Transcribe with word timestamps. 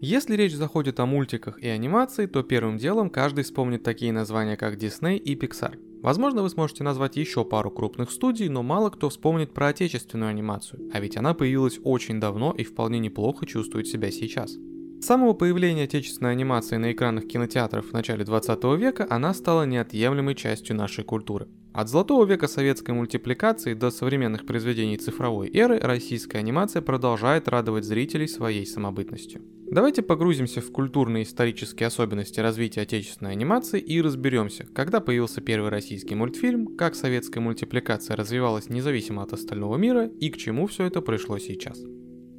Если 0.00 0.36
речь 0.36 0.54
заходит 0.54 1.00
о 1.00 1.06
мультиках 1.06 1.58
и 1.62 1.68
анимации, 1.68 2.26
то 2.26 2.42
первым 2.42 2.76
делом 2.76 3.10
каждый 3.10 3.44
вспомнит 3.44 3.82
такие 3.82 4.12
названия, 4.12 4.56
как 4.56 4.76
Disney 4.76 5.16
и 5.16 5.34
Pixar. 5.34 5.78
Возможно, 6.02 6.42
вы 6.42 6.50
сможете 6.50 6.84
назвать 6.84 7.16
еще 7.16 7.44
пару 7.44 7.70
крупных 7.70 8.10
студий, 8.10 8.48
но 8.48 8.62
мало 8.62 8.90
кто 8.90 9.08
вспомнит 9.08 9.54
про 9.54 9.68
отечественную 9.68 10.28
анимацию, 10.28 10.90
а 10.92 11.00
ведь 11.00 11.16
она 11.16 11.32
появилась 11.32 11.80
очень 11.82 12.20
давно 12.20 12.52
и 12.52 12.62
вполне 12.64 12.98
неплохо 12.98 13.46
чувствует 13.46 13.86
себя 13.86 14.10
сейчас. 14.10 14.58
С 15.04 15.06
самого 15.06 15.34
появления 15.34 15.84
отечественной 15.84 16.32
анимации 16.32 16.78
на 16.78 16.90
экранах 16.90 17.26
кинотеатров 17.26 17.90
в 17.90 17.92
начале 17.92 18.24
20 18.24 18.64
века 18.78 19.06
она 19.10 19.34
стала 19.34 19.66
неотъемлемой 19.66 20.34
частью 20.34 20.76
нашей 20.76 21.04
культуры. 21.04 21.46
От 21.74 21.90
золотого 21.90 22.24
века 22.24 22.48
советской 22.48 22.92
мультипликации 22.92 23.74
до 23.74 23.90
современных 23.90 24.46
произведений 24.46 24.96
цифровой 24.96 25.50
эры 25.52 25.78
российская 25.78 26.38
анимация 26.38 26.80
продолжает 26.80 27.48
радовать 27.48 27.84
зрителей 27.84 28.26
своей 28.26 28.64
самобытностью. 28.64 29.42
Давайте 29.70 30.00
погрузимся 30.00 30.62
в 30.62 30.72
культурные 30.72 31.24
и 31.24 31.26
исторические 31.26 31.88
особенности 31.88 32.40
развития 32.40 32.80
отечественной 32.80 33.32
анимации 33.32 33.80
и 33.80 34.00
разберемся, 34.00 34.66
когда 34.74 35.00
появился 35.00 35.42
первый 35.42 35.68
российский 35.68 36.14
мультфильм, 36.14 36.78
как 36.78 36.94
советская 36.94 37.42
мультипликация 37.42 38.16
развивалась 38.16 38.70
независимо 38.70 39.22
от 39.22 39.34
остального 39.34 39.76
мира 39.76 40.06
и 40.06 40.30
к 40.30 40.38
чему 40.38 40.66
все 40.66 40.86
это 40.86 41.02
пришло 41.02 41.36
сейчас. 41.36 41.78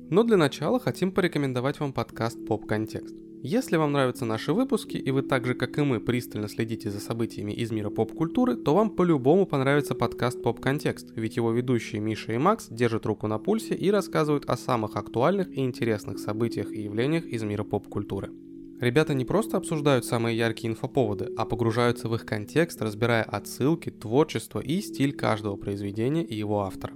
Но 0.09 0.23
для 0.23 0.37
начала 0.37 0.79
хотим 0.79 1.11
порекомендовать 1.11 1.79
вам 1.79 1.91
подкаст 1.91 2.37
«Поп 2.45 2.67
Контекст». 2.67 3.15
Если 3.41 3.75
вам 3.75 3.91
нравятся 3.91 4.23
наши 4.23 4.53
выпуски, 4.53 4.97
и 4.97 5.09
вы 5.09 5.23
так 5.23 5.47
же, 5.47 5.55
как 5.55 5.79
и 5.79 5.81
мы, 5.81 5.99
пристально 5.99 6.47
следите 6.47 6.91
за 6.91 6.99
событиями 6.99 7.53
из 7.53 7.71
мира 7.71 7.89
поп-культуры, 7.89 8.55
то 8.55 8.75
вам 8.75 8.91
по-любому 8.91 9.47
понравится 9.47 9.95
подкаст 9.95 10.43
«Поп 10.43 10.59
Контекст», 10.59 11.11
ведь 11.15 11.37
его 11.37 11.51
ведущие 11.51 12.01
Миша 12.01 12.33
и 12.33 12.37
Макс 12.37 12.67
держат 12.69 13.07
руку 13.07 13.25
на 13.25 13.39
пульсе 13.39 13.73
и 13.73 13.89
рассказывают 13.89 14.45
о 14.45 14.57
самых 14.57 14.95
актуальных 14.95 15.51
и 15.51 15.61
интересных 15.61 16.19
событиях 16.19 16.71
и 16.71 16.83
явлениях 16.83 17.25
из 17.25 17.41
мира 17.41 17.63
поп-культуры. 17.63 18.29
Ребята 18.79 19.15
не 19.15 19.25
просто 19.25 19.57
обсуждают 19.57 20.05
самые 20.05 20.37
яркие 20.37 20.71
инфоповоды, 20.71 21.31
а 21.35 21.45
погружаются 21.45 22.09
в 22.09 22.15
их 22.15 22.27
контекст, 22.27 22.79
разбирая 22.79 23.23
отсылки, 23.23 23.89
творчество 23.89 24.59
и 24.59 24.81
стиль 24.81 25.13
каждого 25.13 25.55
произведения 25.55 26.23
и 26.23 26.35
его 26.35 26.61
автора. 26.61 26.93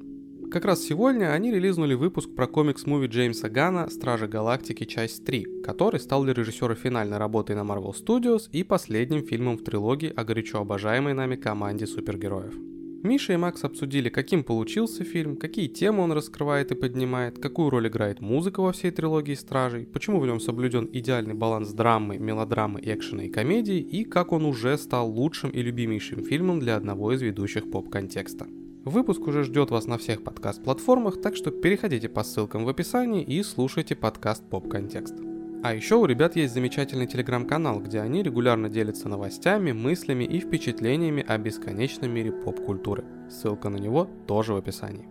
Как 0.51 0.65
раз 0.65 0.81
сегодня 0.81 1.31
они 1.31 1.51
релизнули 1.51 1.93
выпуск 1.93 2.33
про 2.35 2.47
комикс-муви 2.47 3.05
Джеймса 3.05 3.49
Гана 3.49 3.87
«Стражи 3.87 4.27
Галактики. 4.27 4.83
Часть 4.83 5.23
3», 5.23 5.61
который 5.61 5.99
стал 5.99 6.23
для 6.23 6.33
режиссера 6.33 6.73
финальной 6.73 7.19
работой 7.19 7.55
на 7.55 7.59
Marvel 7.59 7.93
Studios 7.93 8.49
и 8.51 8.63
последним 8.63 9.23
фильмом 9.23 9.57
в 9.57 9.63
трилогии 9.63 10.11
о 10.15 10.23
горячо 10.23 10.59
обожаемой 10.59 11.13
нами 11.13 11.35
команде 11.35 11.85
супергероев. 11.85 12.55
Миша 13.03 13.33
и 13.33 13.37
Макс 13.37 13.63
обсудили, 13.63 14.09
каким 14.09 14.43
получился 14.43 15.03
фильм, 15.03 15.37
какие 15.37 15.67
темы 15.67 16.01
он 16.01 16.13
раскрывает 16.13 16.71
и 16.71 16.75
поднимает, 16.75 17.37
какую 17.37 17.69
роль 17.69 17.87
играет 17.87 18.19
музыка 18.19 18.61
во 18.61 18.71
всей 18.71 18.89
трилогии 18.89 19.35
Стражей, 19.35 19.85
почему 19.85 20.19
в 20.19 20.25
нем 20.25 20.39
соблюден 20.39 20.89
идеальный 20.91 21.35
баланс 21.35 21.69
драмы, 21.73 22.17
мелодрамы, 22.17 22.81
экшена 22.83 23.25
и 23.25 23.29
комедии, 23.29 23.77
и 23.77 24.03
как 24.03 24.31
он 24.31 24.45
уже 24.45 24.79
стал 24.79 25.11
лучшим 25.11 25.51
и 25.51 25.61
любимейшим 25.61 26.23
фильмом 26.23 26.59
для 26.59 26.75
одного 26.75 27.13
из 27.13 27.21
ведущих 27.21 27.69
поп-контекста. 27.69 28.47
Выпуск 28.85 29.27
уже 29.27 29.43
ждет 29.43 29.71
вас 29.71 29.87
на 29.87 29.97
всех 29.97 30.23
подкаст-платформах, 30.23 31.21
так 31.21 31.35
что 31.35 31.51
переходите 31.51 32.07
по 32.07 32.23
ссылкам 32.23 32.63
в 32.63 32.69
описании 32.69 33.21
и 33.21 33.43
слушайте 33.43 33.93
подкаст 33.93 34.41
Поп 34.49 34.69
Контекст. 34.69 35.15
А 35.63 35.73
еще 35.73 35.95
у 35.95 36.05
ребят 36.05 36.37
есть 36.37 36.53
замечательный 36.53 37.05
телеграм-канал, 37.05 37.81
где 37.81 37.99
они 37.99 38.23
регулярно 38.23 38.69
делятся 38.69 39.09
новостями, 39.09 39.73
мыслями 39.73 40.23
и 40.23 40.39
впечатлениями 40.39 41.25
о 41.27 41.37
бесконечном 41.37 42.09
мире 42.09 42.31
поп-культуры. 42.31 43.03
Ссылка 43.29 43.67
на 43.67 43.75
него 43.75 44.07
тоже 44.27 44.53
в 44.53 44.57
описании. 44.57 45.09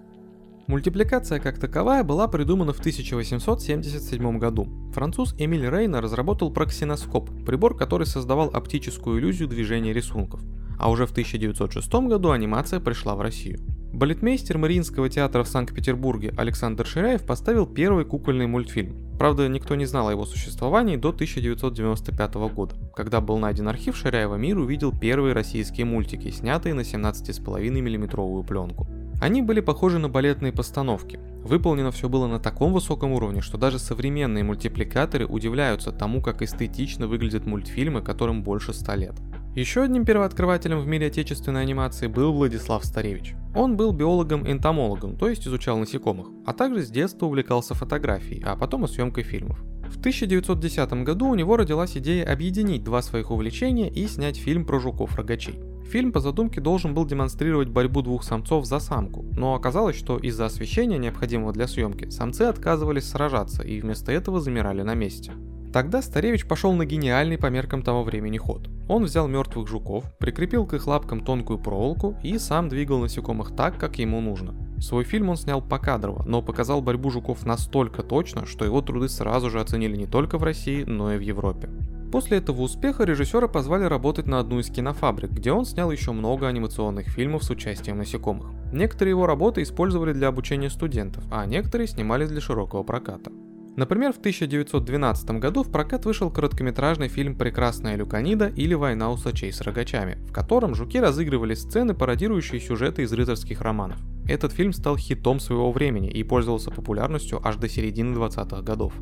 Мультипликация 0.66 1.38
как 1.38 1.58
таковая 1.58 2.04
была 2.04 2.26
придумана 2.26 2.72
в 2.72 2.80
1877 2.80 4.38
году. 4.38 4.66
Француз 4.94 5.34
Эмиль 5.38 5.68
Рейна 5.68 6.00
разработал 6.00 6.50
проксиноскоп, 6.50 7.44
прибор, 7.44 7.76
который 7.76 8.06
создавал 8.06 8.48
оптическую 8.48 9.20
иллюзию 9.20 9.46
движения 9.46 9.92
рисунков– 9.92 10.40
а 10.78 10.90
уже 10.90 11.06
в 11.06 11.10
1906 11.10 11.92
году 11.94 12.30
анимация 12.30 12.80
пришла 12.80 13.14
в 13.14 13.20
Россию. 13.20 13.60
Балетмейстер 13.92 14.58
Мариинского 14.58 15.08
театра 15.08 15.42
в 15.42 15.48
Санкт-Петербурге 15.48 16.32
Александр 16.36 16.86
Ширяев 16.86 17.24
поставил 17.24 17.66
первый 17.66 18.04
кукольный 18.04 18.46
мультфильм. 18.46 19.16
Правда, 19.18 19.48
никто 19.48 19.74
не 19.74 19.86
знал 19.86 20.08
о 20.08 20.12
его 20.12 20.24
существовании 20.24 20.96
до 20.96 21.08
1995 21.08 22.34
года. 22.54 22.76
Когда 22.94 23.20
был 23.20 23.38
найден 23.38 23.66
архив 23.66 23.96
Ширяева, 23.96 24.36
мир 24.36 24.58
увидел 24.58 24.96
первые 24.96 25.34
российские 25.34 25.86
мультики, 25.86 26.30
снятые 26.30 26.74
на 26.74 26.82
17,5 26.82 27.70
миллиметровую 27.70 28.44
пленку. 28.44 28.86
Они 29.20 29.42
были 29.42 29.60
похожи 29.60 29.98
на 29.98 30.08
балетные 30.08 30.52
постановки. 30.52 31.18
Выполнено 31.42 31.90
все 31.90 32.08
было 32.08 32.28
на 32.28 32.38
таком 32.38 32.72
высоком 32.72 33.12
уровне, 33.12 33.40
что 33.40 33.58
даже 33.58 33.80
современные 33.80 34.44
мультипликаторы 34.44 35.26
удивляются 35.26 35.90
тому, 35.90 36.22
как 36.22 36.42
эстетично 36.42 37.08
выглядят 37.08 37.46
мультфильмы, 37.46 38.00
которым 38.00 38.44
больше 38.44 38.72
100 38.72 38.94
лет. 38.94 39.14
Еще 39.58 39.82
одним 39.82 40.04
первооткрывателем 40.04 40.78
в 40.78 40.86
мире 40.86 41.08
отечественной 41.08 41.62
анимации 41.62 42.06
был 42.06 42.32
Владислав 42.32 42.84
Старевич. 42.84 43.34
Он 43.56 43.76
был 43.76 43.90
биологом-энтомологом, 43.90 45.16
то 45.16 45.28
есть 45.28 45.48
изучал 45.48 45.78
насекомых, 45.78 46.28
а 46.46 46.52
также 46.52 46.84
с 46.84 46.90
детства 46.90 47.26
увлекался 47.26 47.74
фотографией, 47.74 48.40
а 48.46 48.54
потом 48.54 48.84
и 48.84 48.86
съемкой 48.86 49.24
фильмов. 49.24 49.58
В 49.88 49.98
1910 49.98 50.92
году 51.02 51.26
у 51.26 51.34
него 51.34 51.56
родилась 51.56 51.96
идея 51.96 52.32
объединить 52.32 52.84
два 52.84 53.02
своих 53.02 53.32
увлечения 53.32 53.90
и 53.90 54.06
снять 54.06 54.36
фильм 54.36 54.64
про 54.64 54.78
жуков-рогачей. 54.78 55.58
Фильм 55.90 56.12
по 56.12 56.20
задумке 56.20 56.60
должен 56.60 56.94
был 56.94 57.04
демонстрировать 57.04 57.68
борьбу 57.68 58.02
двух 58.02 58.22
самцов 58.22 58.64
за 58.64 58.78
самку, 58.78 59.24
но 59.36 59.56
оказалось, 59.56 59.96
что 59.96 60.18
из-за 60.18 60.46
освещения, 60.46 60.98
необходимого 60.98 61.52
для 61.52 61.66
съемки, 61.66 62.10
самцы 62.10 62.42
отказывались 62.42 63.08
сражаться 63.08 63.64
и 63.64 63.80
вместо 63.80 64.12
этого 64.12 64.40
замирали 64.40 64.82
на 64.82 64.94
месте. 64.94 65.32
Тогда 65.72 66.00
Старевич 66.00 66.46
пошел 66.46 66.72
на 66.72 66.86
гениальный 66.86 67.36
по 67.36 67.46
меркам 67.46 67.82
того 67.82 68.02
времени 68.02 68.38
ход. 68.38 68.70
Он 68.88 69.04
взял 69.04 69.28
мертвых 69.28 69.68
жуков, 69.68 70.04
прикрепил 70.18 70.66
к 70.66 70.74
их 70.74 70.86
лапкам 70.86 71.20
тонкую 71.20 71.58
проволоку 71.58 72.16
и 72.22 72.38
сам 72.38 72.68
двигал 72.68 73.00
насекомых 73.00 73.54
так, 73.54 73.76
как 73.76 73.98
ему 73.98 74.20
нужно. 74.20 74.54
Свой 74.80 75.04
фильм 75.04 75.28
он 75.28 75.36
снял 75.36 75.60
покадрово, 75.60 76.24
но 76.26 76.40
показал 76.40 76.80
борьбу 76.80 77.10
жуков 77.10 77.44
настолько 77.44 78.02
точно, 78.02 78.46
что 78.46 78.64
его 78.64 78.80
труды 78.80 79.08
сразу 79.08 79.50
же 79.50 79.60
оценили 79.60 79.96
не 79.96 80.06
только 80.06 80.38
в 80.38 80.42
России, 80.42 80.84
но 80.84 81.12
и 81.12 81.18
в 81.18 81.20
Европе. 81.20 81.68
После 82.10 82.38
этого 82.38 82.62
успеха 82.62 83.04
режиссера 83.04 83.48
позвали 83.48 83.84
работать 83.84 84.26
на 84.26 84.38
одну 84.38 84.60
из 84.60 84.70
кинофабрик, 84.70 85.30
где 85.30 85.52
он 85.52 85.66
снял 85.66 85.90
еще 85.90 86.12
много 86.12 86.48
анимационных 86.48 87.08
фильмов 87.08 87.44
с 87.44 87.50
участием 87.50 87.98
насекомых. 87.98 88.46
Некоторые 88.72 89.10
его 89.10 89.26
работы 89.26 89.62
использовали 89.62 90.14
для 90.14 90.28
обучения 90.28 90.70
студентов, 90.70 91.24
а 91.30 91.44
некоторые 91.44 91.86
снимались 91.86 92.30
для 92.30 92.40
широкого 92.40 92.82
проката. 92.82 93.30
Например, 93.78 94.12
в 94.12 94.18
1912 94.18 95.30
году 95.38 95.62
в 95.62 95.70
прокат 95.70 96.04
вышел 96.04 96.32
короткометражный 96.32 97.06
фильм 97.06 97.36
«Прекрасная 97.36 97.94
Люканида» 97.94 98.48
или 98.48 98.74
«Война 98.74 99.08
усачей 99.12 99.52
с 99.52 99.60
рогачами», 99.60 100.18
в 100.26 100.32
котором 100.32 100.74
жуки 100.74 100.98
разыгрывали 100.98 101.54
сцены, 101.54 101.94
пародирующие 101.94 102.60
сюжеты 102.60 103.02
из 103.02 103.12
рыцарских 103.12 103.60
романов. 103.60 103.98
Этот 104.26 104.50
фильм 104.50 104.72
стал 104.72 104.96
хитом 104.96 105.38
своего 105.38 105.70
времени 105.70 106.10
и 106.10 106.24
пользовался 106.24 106.72
популярностью 106.72 107.40
аж 107.46 107.54
до 107.54 107.68
середины 107.68 108.16
20-х 108.16 108.62
годов. 108.62 108.94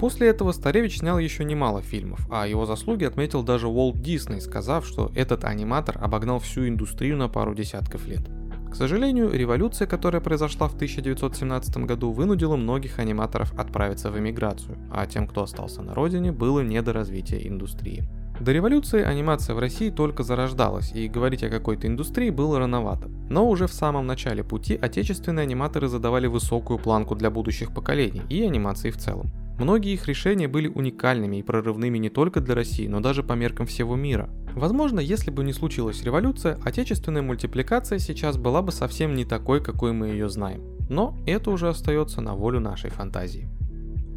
После 0.00 0.26
этого 0.26 0.50
Старевич 0.50 0.98
снял 0.98 1.20
еще 1.20 1.44
немало 1.44 1.80
фильмов, 1.80 2.26
а 2.28 2.48
его 2.48 2.66
заслуги 2.66 3.04
отметил 3.04 3.44
даже 3.44 3.68
Уолт 3.68 4.02
Дисней, 4.02 4.40
сказав, 4.40 4.84
что 4.84 5.12
этот 5.14 5.44
аниматор 5.44 5.96
обогнал 6.02 6.40
всю 6.40 6.66
индустрию 6.66 7.16
на 7.16 7.28
пару 7.28 7.54
десятков 7.54 8.04
лет. 8.08 8.28
К 8.74 8.76
сожалению, 8.76 9.30
революция, 9.30 9.86
которая 9.86 10.20
произошла 10.20 10.66
в 10.66 10.74
1917 10.74 11.76
году, 11.76 12.10
вынудила 12.10 12.56
многих 12.56 12.98
аниматоров 12.98 13.54
отправиться 13.56 14.10
в 14.10 14.18
эмиграцию, 14.18 14.76
а 14.90 15.06
тем, 15.06 15.28
кто 15.28 15.44
остался 15.44 15.80
на 15.80 15.94
родине, 15.94 16.32
было 16.32 16.58
не 16.58 16.82
до 16.82 16.92
развития 16.92 17.46
индустрии. 17.46 18.02
До 18.40 18.50
революции 18.50 19.00
анимация 19.00 19.54
в 19.54 19.60
России 19.60 19.90
только 19.90 20.24
зарождалась, 20.24 20.90
и 20.90 21.06
говорить 21.06 21.44
о 21.44 21.50
какой-то 21.50 21.86
индустрии 21.86 22.30
было 22.30 22.58
рановато. 22.58 23.08
Но 23.30 23.48
уже 23.48 23.68
в 23.68 23.72
самом 23.72 24.08
начале 24.08 24.42
пути 24.42 24.74
отечественные 24.74 25.44
аниматоры 25.44 25.86
задавали 25.86 26.26
высокую 26.26 26.80
планку 26.80 27.14
для 27.14 27.30
будущих 27.30 27.72
поколений 27.72 28.22
и 28.28 28.42
анимации 28.42 28.90
в 28.90 28.96
целом. 28.96 29.30
Многие 29.56 29.92
их 29.92 30.08
решения 30.08 30.48
были 30.48 30.66
уникальными 30.66 31.36
и 31.36 31.44
прорывными 31.44 31.98
не 31.98 32.10
только 32.10 32.40
для 32.40 32.56
России, 32.56 32.88
но 32.88 32.98
даже 32.98 33.22
по 33.22 33.34
меркам 33.34 33.66
всего 33.66 33.94
мира. 33.94 34.28
Возможно, 34.54 35.00
если 35.00 35.30
бы 35.30 35.42
не 35.42 35.52
случилась 35.52 36.02
революция, 36.02 36.58
отечественная 36.64 37.22
мультипликация 37.22 37.98
сейчас 37.98 38.36
была 38.36 38.62
бы 38.62 38.70
совсем 38.70 39.14
не 39.14 39.24
такой, 39.24 39.62
какой 39.62 39.92
мы 39.92 40.08
ее 40.08 40.28
знаем. 40.28 40.62
Но 40.88 41.18
это 41.26 41.50
уже 41.50 41.68
остается 41.68 42.20
на 42.20 42.34
волю 42.34 42.60
нашей 42.60 42.90
фантазии. 42.90 43.48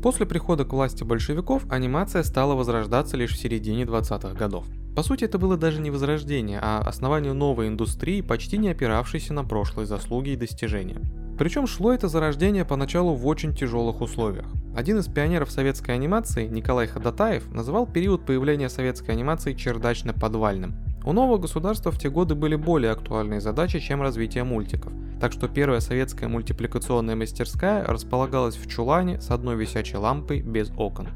После 0.04 0.28
прихода 0.28 0.64
к 0.64 0.74
власти 0.74 1.04
большевиков 1.04 1.64
анимация 1.72 2.22
стала 2.22 2.54
возрождаться 2.54 3.18
лишь 3.18 3.34
в 3.34 3.40
середине 3.40 3.84
20-х 3.84 4.34
годов. 4.36 4.66
По 4.96 5.04
сути, 5.04 5.26
это 5.26 5.38
было 5.38 5.58
даже 5.58 5.82
не 5.82 5.92
возрождение, 5.92 6.60
а 6.62 6.80
основание 6.80 7.34
новой 7.34 7.68
индустрии, 7.68 8.22
почти 8.22 8.58
не 8.58 8.70
опиравшейся 8.70 9.34
на 9.34 9.44
прошлые 9.44 9.86
заслуги 9.86 10.30
и 10.30 10.36
достижения. 10.36 11.02
Причем 11.38 11.68
шло 11.68 11.94
это 11.94 12.08
зарождение 12.08 12.66
поначалу 12.66 13.14
в 13.14 13.28
очень 13.28 13.54
тяжелых 13.54 14.02
условиях. 14.02 14.48
Один 14.76 14.98
из 14.98 15.08
пионеров 15.08 15.52
советской 15.52 15.92
анимации, 15.92 16.48
Николай 16.48 16.88
Ходатаев, 16.88 17.52
называл 17.52 17.86
период 17.86 18.26
появления 18.26 18.70
советской 18.70 19.12
анимации 19.12 19.54
чердачно-подвальным. 19.54 20.74
У 21.06 21.14
нового 21.14 21.38
государства 21.38 21.92
в 21.92 22.00
те 22.00 22.10
годы 22.10 22.36
были 22.36 22.56
более 22.56 22.92
актуальные 22.92 23.40
задачи, 23.40 23.80
чем 23.80 24.02
развитие 24.02 24.44
мультиков, 24.44 24.92
так 25.22 25.32
что 25.32 25.48
первая 25.48 25.80
советская 25.80 26.28
мультипликационная 26.28 27.16
мастерская 27.16 27.86
располагалась 27.86 28.58
в 28.58 28.68
чулане 28.68 29.22
с 29.22 29.30
одной 29.30 29.56
висячей 29.56 29.98
лампой 29.98 30.42
без 30.42 30.72
окон. 30.76 31.08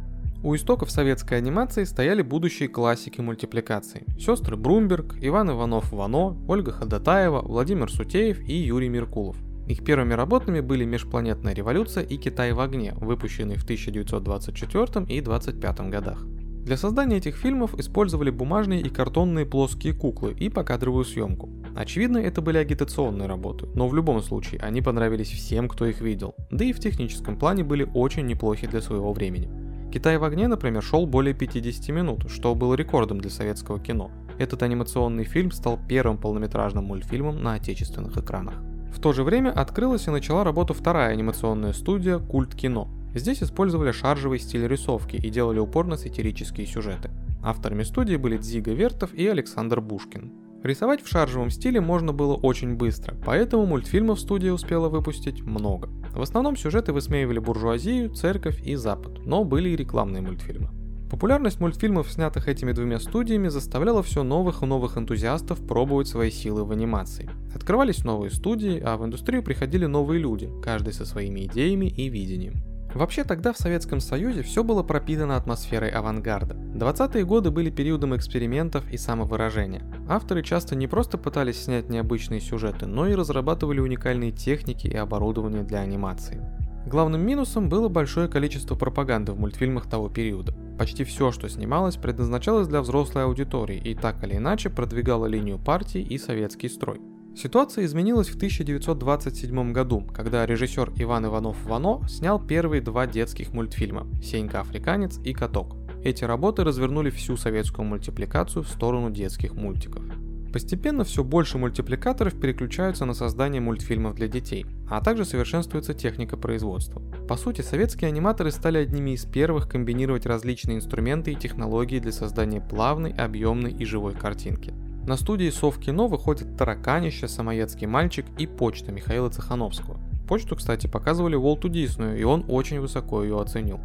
У 0.44 0.56
истоков 0.56 0.90
советской 0.90 1.38
анимации 1.38 1.84
стояли 1.84 2.22
будущие 2.22 2.70
классики 2.70 3.22
мультипликации. 3.22 4.06
Сестры 4.20 4.56
Брумберг, 4.56 5.16
Иван 5.20 5.52
Иванов 5.52 5.92
Вано, 5.92 6.38
Ольга 6.48 6.72
Ходатаева, 6.72 7.42
Владимир 7.42 7.92
Сутеев 7.92 8.40
и 8.40 8.54
Юрий 8.54 8.90
Меркулов. 8.90 9.38
Их 9.68 9.84
первыми 9.84 10.14
работами 10.14 10.60
были 10.60 10.86
«Межпланетная 10.86 11.54
революция» 11.54 12.04
и 12.04 12.18
«Китай 12.18 12.52
в 12.54 12.60
огне», 12.60 12.94
выпущенные 12.98 13.58
в 13.58 13.64
1924 13.64 14.84
и 15.08 15.22
1925 15.22 15.90
годах. 15.90 16.26
Для 16.64 16.78
создания 16.78 17.18
этих 17.18 17.38
фильмов 17.38 17.74
использовали 17.80 18.30
бумажные 18.30 18.82
и 18.82 18.90
картонные 18.90 19.48
плоские 19.48 19.94
куклы 19.94 20.34
и 20.34 20.48
покадровую 20.48 21.06
съемку. 21.06 21.50
Очевидно, 21.76 22.20
это 22.20 22.42
были 22.42 22.58
агитационные 22.60 23.28
работы, 23.28 23.68
но 23.74 23.88
в 23.88 23.96
любом 23.96 24.22
случае 24.22 24.62
они 24.62 24.82
понравились 24.82 25.32
всем, 25.32 25.68
кто 25.68 25.86
их 25.86 26.02
видел, 26.02 26.36
да 26.52 26.64
и 26.64 26.74
в 26.74 26.80
техническом 26.80 27.38
плане 27.38 27.64
были 27.64 27.90
очень 27.96 28.28
неплохи 28.28 28.68
для 28.68 28.82
своего 28.82 29.12
времени. 29.12 29.50
«Китай 29.92 30.18
в 30.18 30.24
огне», 30.24 30.48
например, 30.48 30.84
шел 30.84 31.06
более 31.06 31.34
50 31.34 31.90
минут, 31.90 32.30
что 32.30 32.54
было 32.54 32.76
рекордом 32.76 33.20
для 33.20 33.32
советского 33.32 33.80
кино. 33.80 34.12
Этот 34.38 34.62
анимационный 34.64 35.24
фильм 35.24 35.52
стал 35.52 35.80
первым 35.90 36.18
полнометражным 36.18 36.86
мультфильмом 36.86 37.42
на 37.42 37.56
отечественных 37.56 38.18
экранах. 38.18 38.62
В 38.92 39.00
то 39.00 39.14
же 39.14 39.24
время 39.24 39.50
открылась 39.50 40.08
и 40.08 40.12
начала 40.12 40.44
работу 40.44 40.74
вторая 40.74 41.12
анимационная 41.12 41.74
студия 41.74 42.20
«Культ 42.20 42.54
кино». 42.56 42.88
Здесь 43.16 43.42
использовали 43.42 43.92
шаржевый 43.92 44.40
стиль 44.40 44.68
рисовки 44.68 45.16
и 45.16 45.30
делали 45.30 45.60
упор 45.60 45.88
на 45.88 45.98
сатирические 45.98 46.68
сюжеты. 46.68 47.10
Авторами 47.44 47.84
студии 47.84 48.16
были 48.16 48.38
Дзига 48.38 48.72
Вертов 48.72 49.14
и 49.14 49.28
Александр 49.28 49.82
Бушкин. 49.82 50.32
Рисовать 50.64 51.02
в 51.02 51.08
шаржевом 51.08 51.50
стиле 51.50 51.82
можно 51.82 52.14
было 52.14 52.36
очень 52.36 52.76
быстро, 52.76 53.16
поэтому 53.26 53.66
мультфильмов 53.66 54.20
студия 54.20 54.54
успела 54.54 54.90
выпустить 54.90 55.42
много. 55.42 55.90
В 56.14 56.22
основном 56.22 56.56
сюжеты 56.56 56.94
высмеивали 56.94 57.40
буржуазию, 57.40 58.14
церковь 58.14 58.62
и 58.64 58.76
Запад, 58.76 59.26
но 59.26 59.44
были 59.44 59.70
и 59.70 59.76
рекламные 59.76 60.22
мультфильмы. 60.22 60.70
Популярность 61.12 61.60
мультфильмов, 61.60 62.10
снятых 62.10 62.48
этими 62.48 62.72
двумя 62.72 62.98
студиями, 62.98 63.50
заставляла 63.50 64.02
все 64.02 64.24
новых 64.24 64.64
и 64.64 64.66
новых 64.66 64.98
энтузиастов 64.98 65.60
пробовать 65.68 66.08
свои 66.08 66.32
силы 66.32 66.64
в 66.64 66.72
анимации. 66.72 67.30
Открывались 67.54 68.06
новые 68.06 68.32
студии, 68.32 68.80
а 68.80 68.96
в 68.96 69.04
индустрию 69.04 69.44
приходили 69.44 69.88
новые 69.88 70.22
люди, 70.22 70.50
каждый 70.64 70.94
со 70.94 71.06
своими 71.06 71.48
идеями 71.48 71.88
и 71.88 72.08
видением. 72.08 72.64
Вообще 72.94 73.26
тогда 73.26 73.52
в 73.52 73.58
Советском 73.58 74.00
Союзе 74.00 74.42
все 74.42 74.64
было 74.64 74.84
пропитано 74.84 75.36
атмосферой 75.36 75.90
авангарда. 75.90 76.56
20-е 76.56 77.26
годы 77.26 77.52
были 77.52 77.70
периодом 77.70 78.16
экспериментов 78.16 78.90
и 78.90 78.96
самовыражения. 78.96 79.84
Авторы 80.08 80.44
часто 80.44 80.78
не 80.78 80.88
просто 80.88 81.18
пытались 81.18 81.62
снять 81.62 81.90
необычные 81.90 82.40
сюжеты, 82.40 82.86
но 82.86 83.06
и 83.06 83.16
разрабатывали 83.16 83.82
уникальные 83.82 84.32
техники 84.32 84.88
и 84.88 84.96
оборудование 84.96 85.64
для 85.64 85.80
анимации. 85.80 86.42
Главным 86.86 87.26
минусом 87.26 87.70
было 87.70 87.90
большое 87.90 88.28
количество 88.28 88.76
пропаганды 88.76 89.32
в 89.32 89.40
мультфильмах 89.40 89.88
того 89.88 90.10
периода. 90.10 90.54
Почти 90.80 91.04
все, 91.04 91.32
что 91.32 91.48
снималось, 91.48 91.96
предназначалось 91.96 92.68
для 92.68 92.82
взрослой 92.82 93.26
аудитории 93.26 93.78
и 93.78 93.94
так 93.94 94.24
или 94.24 94.38
иначе 94.38 94.70
продвигало 94.70 95.28
линию 95.28 95.60
партии 95.60 96.02
и 96.02 96.18
советский 96.18 96.70
строй. 96.70 97.00
Ситуация 97.36 97.86
изменилась 97.86 98.28
в 98.28 98.36
1927 98.36 99.72
году, 99.72 100.02
когда 100.14 100.46
режиссер 100.46 100.94
Иван 100.98 101.28
Иванов 101.28 101.64
Вано 101.64 102.06
снял 102.10 102.46
первые 102.46 102.82
два 102.82 103.08
детских 103.08 103.54
мультфильма 103.54 104.08
«Сенька 104.22 104.60
Африканец» 104.60 105.18
и 105.24 105.34
«Каток». 105.34 105.78
Эти 106.04 106.24
работы 106.24 106.64
развернули 106.64 107.10
всю 107.10 107.38
советскую 107.38 107.86
мультипликацию 107.86 108.64
в 108.64 108.68
сторону 108.68 109.12
детских 109.12 109.54
мультиков. 109.54 110.04
Постепенно 110.52 111.06
все 111.06 111.24
больше 111.24 111.58
мультипликаторов 111.58 112.40
переключаются 112.40 113.06
на 113.06 113.14
создание 113.14 113.62
мультфильмов 113.62 114.16
для 114.16 114.28
детей, 114.28 114.66
а 114.90 115.00
также 115.00 115.24
совершенствуется 115.24 115.94
техника 115.94 116.36
производства. 116.36 117.02
По 117.28 117.38
сути, 117.38 117.62
советские 117.62 118.10
аниматоры 118.10 118.52
стали 118.52 118.80
одними 118.80 119.12
из 119.12 119.24
первых 119.24 119.70
комбинировать 119.70 120.26
различные 120.26 120.78
инструменты 120.78 121.32
и 121.32 121.36
технологии 121.36 122.00
для 122.00 122.12
создания 122.12 122.60
плавной, 122.60 123.12
объемной 123.12 123.72
и 123.72 123.86
живой 123.86 124.14
картинки. 124.14 124.74
На 125.08 125.16
студии 125.16 125.50
Совкино 125.50 126.08
выходит 126.08 126.58
«Тараканище», 126.58 127.28
«Самоедский 127.28 127.88
мальчик» 127.88 128.26
и 128.38 128.46
«Почта» 128.46 128.92
Михаила 128.92 129.30
Цехановского. 129.30 130.00
Почту, 130.28 130.56
кстати, 130.56 130.88
показывали 130.88 131.36
Уолту 131.36 131.70
Диснею, 131.70 132.20
и 132.20 132.24
он 132.24 132.46
очень 132.50 132.80
высоко 132.80 133.24
ее 133.24 133.40
оценил. 133.40 133.80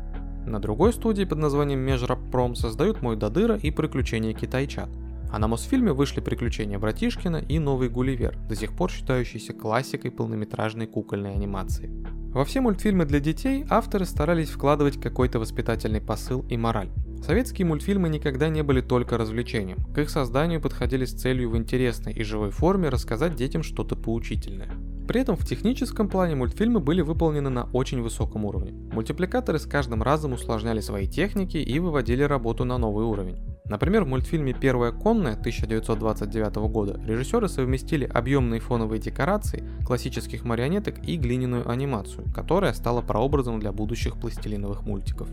На 0.45 0.61
другой 0.61 0.93
студии 0.93 1.25
под 1.25 1.39
названием 1.39 1.81
Межраппром 1.81 2.55
создают 2.55 3.03
«Мой 3.03 3.17
Дадыра» 3.17 3.57
и 3.57 3.71
«Приключения 3.71 4.33
китайчат». 4.33 4.89
А 5.31 5.39
на 5.39 5.49
Мосфильме 5.49 5.93
вышли 5.93 6.21
«Приключения 6.21 6.79
Братишкина» 6.79 7.37
и 7.37 7.59
«Новый 7.59 7.89
Гулливер», 7.89 8.39
до 8.49 8.55
сих 8.55 8.73
пор 8.73 8.91
считающийся 8.91 9.53
классикой 9.53 10.11
полнометражной 10.11 10.87
кукольной 10.87 11.33
анимации. 11.33 11.91
Во 12.33 12.45
все 12.45 12.61
мультфильмы 12.61 13.07
для 13.07 13.19
детей 13.19 13.65
авторы 13.71 14.05
старались 14.05 14.51
вкладывать 14.51 15.01
какой-то 15.01 15.39
воспитательный 15.39 16.03
посыл 16.03 16.45
и 16.51 16.57
мораль. 16.57 16.91
Советские 17.25 17.67
мультфильмы 17.67 18.09
никогда 18.09 18.49
не 18.49 18.63
были 18.63 18.83
только 18.83 19.17
развлечением. 19.17 19.79
К 19.95 19.99
их 19.99 20.11
созданию 20.11 20.61
подходили 20.61 21.07
с 21.07 21.13
целью 21.13 21.51
в 21.51 21.57
интересной 21.57 22.13
и 22.13 22.23
живой 22.23 22.51
форме 22.51 22.89
рассказать 22.89 23.37
детям 23.37 23.63
что-то 23.63 23.97
поучительное. 23.97 24.69
При 25.09 25.21
этом 25.21 25.37
в 25.37 25.47
техническом 25.47 26.09
плане 26.09 26.35
мультфильмы 26.35 26.81
были 26.81 27.01
выполнены 27.01 27.49
на 27.49 27.65
очень 27.73 28.03
высоком 28.03 28.45
уровне. 28.45 28.73
Мультипликаторы 28.93 29.59
с 29.59 29.65
каждым 29.65 30.03
разом 30.03 30.33
усложняли 30.33 30.81
свои 30.81 31.07
техники 31.07 31.57
и 31.57 31.79
выводили 31.79 32.23
работу 32.23 32.65
на 32.65 32.77
новый 32.77 33.07
уровень. 33.07 33.56
Например, 33.69 34.05
в 34.05 34.09
мультфильме 34.09 34.53
«Первая 34.53 34.93
конная» 34.93 35.33
1929 35.33 36.57
года 36.71 37.01
режиссеры 37.05 37.49
совместили 37.49 38.05
объемные 38.05 38.61
фоновые 38.61 39.01
декорации, 39.01 39.65
классических 39.85 40.45
марионеток 40.45 41.05
и 41.07 41.17
глиняную 41.17 41.69
анимацию, 41.69 42.27
которая 42.33 42.73
стала 42.75 43.03
прообразом 43.03 43.59
для 43.59 43.73
будущих 43.73 44.21
пластилиновых 44.21 44.83
мультиков. 44.85 45.29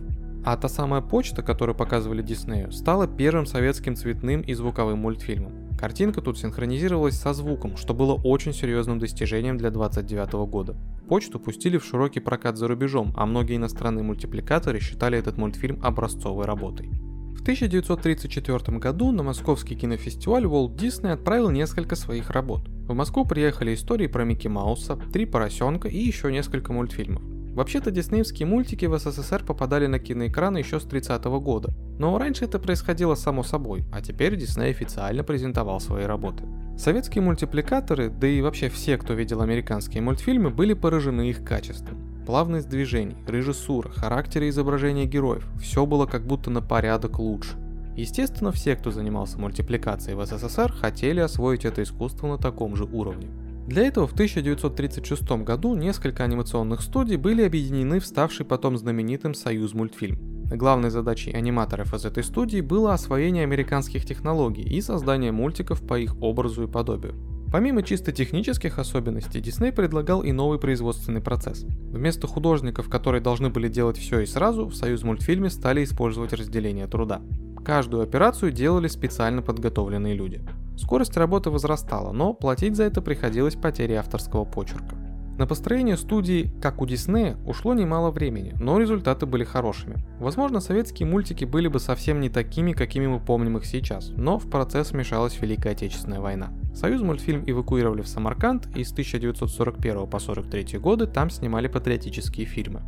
А 0.45 0.57
та 0.57 0.67
самая 0.67 1.01
почта, 1.01 1.43
которую 1.43 1.75
показывали 1.75 2.21
Диснею, 2.21 2.71
стала 2.71 3.07
первым 3.07 3.45
советским 3.45 3.95
цветным 3.95 4.41
и 4.41 4.53
звуковым 4.53 4.99
мультфильмом. 4.99 5.53
Картинка 5.79 6.21
тут 6.21 6.37
синхронизировалась 6.37 7.19
со 7.19 7.33
звуком, 7.33 7.77
что 7.77 7.93
было 7.93 8.13
очень 8.13 8.53
серьезным 8.53 8.99
достижением 8.99 9.57
для 9.57 9.69
29 9.69 10.33
года. 10.49 10.75
Почту 11.07 11.39
пустили 11.39 11.77
в 11.77 11.85
широкий 11.85 12.19
прокат 12.19 12.57
за 12.57 12.67
рубежом, 12.67 13.13
а 13.15 13.25
многие 13.25 13.57
иностранные 13.57 14.03
мультипликаторы 14.03 14.79
считали 14.79 15.17
этот 15.17 15.37
мультфильм 15.37 15.79
образцовой 15.83 16.45
работой. 16.45 16.89
В 17.35 17.41
1934 17.41 18.77
году 18.77 19.11
на 19.11 19.23
московский 19.23 19.75
кинофестиваль 19.75 20.45
Walt 20.45 20.75
Disney 20.75 21.11
отправил 21.11 21.49
несколько 21.49 21.95
своих 21.95 22.29
работ. 22.29 22.69
В 22.87 22.93
Москву 22.93 23.25
приехали 23.25 23.73
истории 23.73 24.07
про 24.07 24.23
Микки 24.23 24.47
Мауса, 24.47 24.95
Три 25.11 25.25
поросенка 25.25 25.87
и 25.87 25.97
еще 25.97 26.31
несколько 26.31 26.71
мультфильмов. 26.71 27.21
Вообще-то 27.53 27.91
диснеевские 27.91 28.47
мультики 28.47 28.85
в 28.85 28.97
СССР 28.97 29.43
попадали 29.45 29.85
на 29.85 29.99
киноэкраны 29.99 30.57
еще 30.57 30.79
с 30.79 30.85
30-го 30.85 31.39
года, 31.39 31.73
но 31.99 32.17
раньше 32.17 32.45
это 32.45 32.57
происходило 32.57 33.13
само 33.13 33.43
собой, 33.43 33.85
а 33.91 34.01
теперь 34.01 34.35
Дисней 34.35 34.71
официально 34.71 35.23
презентовал 35.23 35.79
свои 35.79 36.05
работы. 36.05 36.45
Советские 36.77 37.21
мультипликаторы, 37.21 38.09
да 38.09 38.27
и 38.27 38.41
вообще 38.41 38.69
все, 38.69 38.97
кто 38.97 39.13
видел 39.13 39.41
американские 39.41 40.01
мультфильмы, 40.01 40.49
были 40.49 40.73
поражены 40.73 41.29
их 41.29 41.43
качеством. 41.43 42.02
Плавность 42.25 42.69
движений, 42.69 43.17
режиссура, 43.27 43.89
характеры 43.89 44.47
изображения 44.47 45.05
героев– 45.05 45.45
все 45.61 45.85
было 45.85 46.05
как 46.05 46.25
будто 46.25 46.49
на 46.49 46.61
порядок 46.61 47.19
лучше. 47.19 47.57
Естественно, 47.97 48.51
все, 48.51 48.75
кто 48.75 48.91
занимался 48.91 49.37
мультипликацией 49.39 50.15
в 50.15 50.25
СССР, 50.25 50.71
хотели 50.71 51.19
освоить 51.19 51.65
это 51.65 51.83
искусство 51.83 52.27
на 52.27 52.37
таком 52.37 52.75
же 52.77 52.85
уровне. 52.85 53.27
Для 53.67 53.83
этого 53.83 54.07
в 54.07 54.13
1936 54.13 55.43
году 55.43 55.75
несколько 55.75 56.23
анимационных 56.23 56.81
студий 56.81 57.17
были 57.17 57.43
объединены 57.43 57.99
в 57.99 58.05
ставший 58.05 58.45
потом 58.45 58.77
знаменитым 58.77 59.33
«Союз 59.33 59.73
мультфильм». 59.73 60.45
Главной 60.49 60.91
задачей 60.91 61.31
аниматоров 61.31 61.93
из 61.93 62.05
этой 62.05 62.23
студии 62.23 62.61
было 62.61 62.93
освоение 62.93 63.43
американских 63.43 64.05
технологий 64.05 64.63
и 64.63 64.81
создание 64.81 65.31
мультиков 65.31 65.85
по 65.85 65.97
их 65.99 66.15
образу 66.21 66.63
и 66.63 66.67
подобию. 66.67 67.32
Помимо 67.53 67.83
чисто 67.83 68.11
технических 68.11 68.79
особенностей, 68.79 69.39
Дисней 69.39 69.71
предлагал 69.71 70.23
и 70.23 70.31
новый 70.31 70.57
производственный 70.57 71.21
процесс. 71.21 71.63
Вместо 71.91 72.25
художников, 72.25 72.89
которые 72.89 73.21
должны 73.21 73.51
были 73.51 73.67
делать 73.67 73.95
все 73.95 74.21
и 74.21 74.25
сразу, 74.25 74.65
в 74.65 74.73
Союз 74.73 75.03
мультфильме 75.03 75.51
стали 75.51 75.83
использовать 75.83 76.33
разделение 76.33 76.87
труда. 76.87 77.21
Каждую 77.63 78.01
операцию 78.01 78.51
делали 78.51 78.87
специально 78.87 79.43
подготовленные 79.43 80.15
люди. 80.15 80.41
Скорость 80.77 81.15
работы 81.15 81.51
возрастала, 81.51 82.11
но 82.11 82.33
платить 82.33 82.75
за 82.75 82.85
это 82.85 83.03
приходилось 83.03 83.53
потерей 83.53 83.97
авторского 83.97 84.45
почерка. 84.45 84.95
На 85.37 85.45
построение 85.45 85.97
студии, 85.97 86.51
как 86.59 86.81
у 86.81 86.87
Диснея, 86.87 87.37
ушло 87.45 87.75
немало 87.75 88.09
времени, 88.09 88.55
но 88.59 88.79
результаты 88.79 89.27
были 89.27 89.43
хорошими. 89.43 90.03
Возможно, 90.19 90.59
советские 90.59 91.07
мультики 91.07 91.45
были 91.45 91.67
бы 91.67 91.79
совсем 91.79 92.19
не 92.19 92.29
такими, 92.29 92.71
какими 92.71 93.05
мы 93.05 93.19
помним 93.19 93.57
их 93.57 93.65
сейчас, 93.67 94.09
но 94.09 94.39
в 94.39 94.49
процесс 94.49 94.91
вмешалась 94.91 95.39
Великая 95.39 95.73
Отечественная 95.73 96.19
война. 96.19 96.51
Союз 96.73 97.01
мультфильм 97.01 97.43
эвакуировали 97.45 98.01
в 98.01 98.07
Самарканд, 98.07 98.67
и 98.75 98.83
с 98.83 98.91
1941 98.91 99.95
по 100.07 100.17
1943 100.17 100.79
годы 100.79 101.07
там 101.07 101.29
снимали 101.29 101.67
патриотические 101.67 102.45
фильмы. 102.45 102.81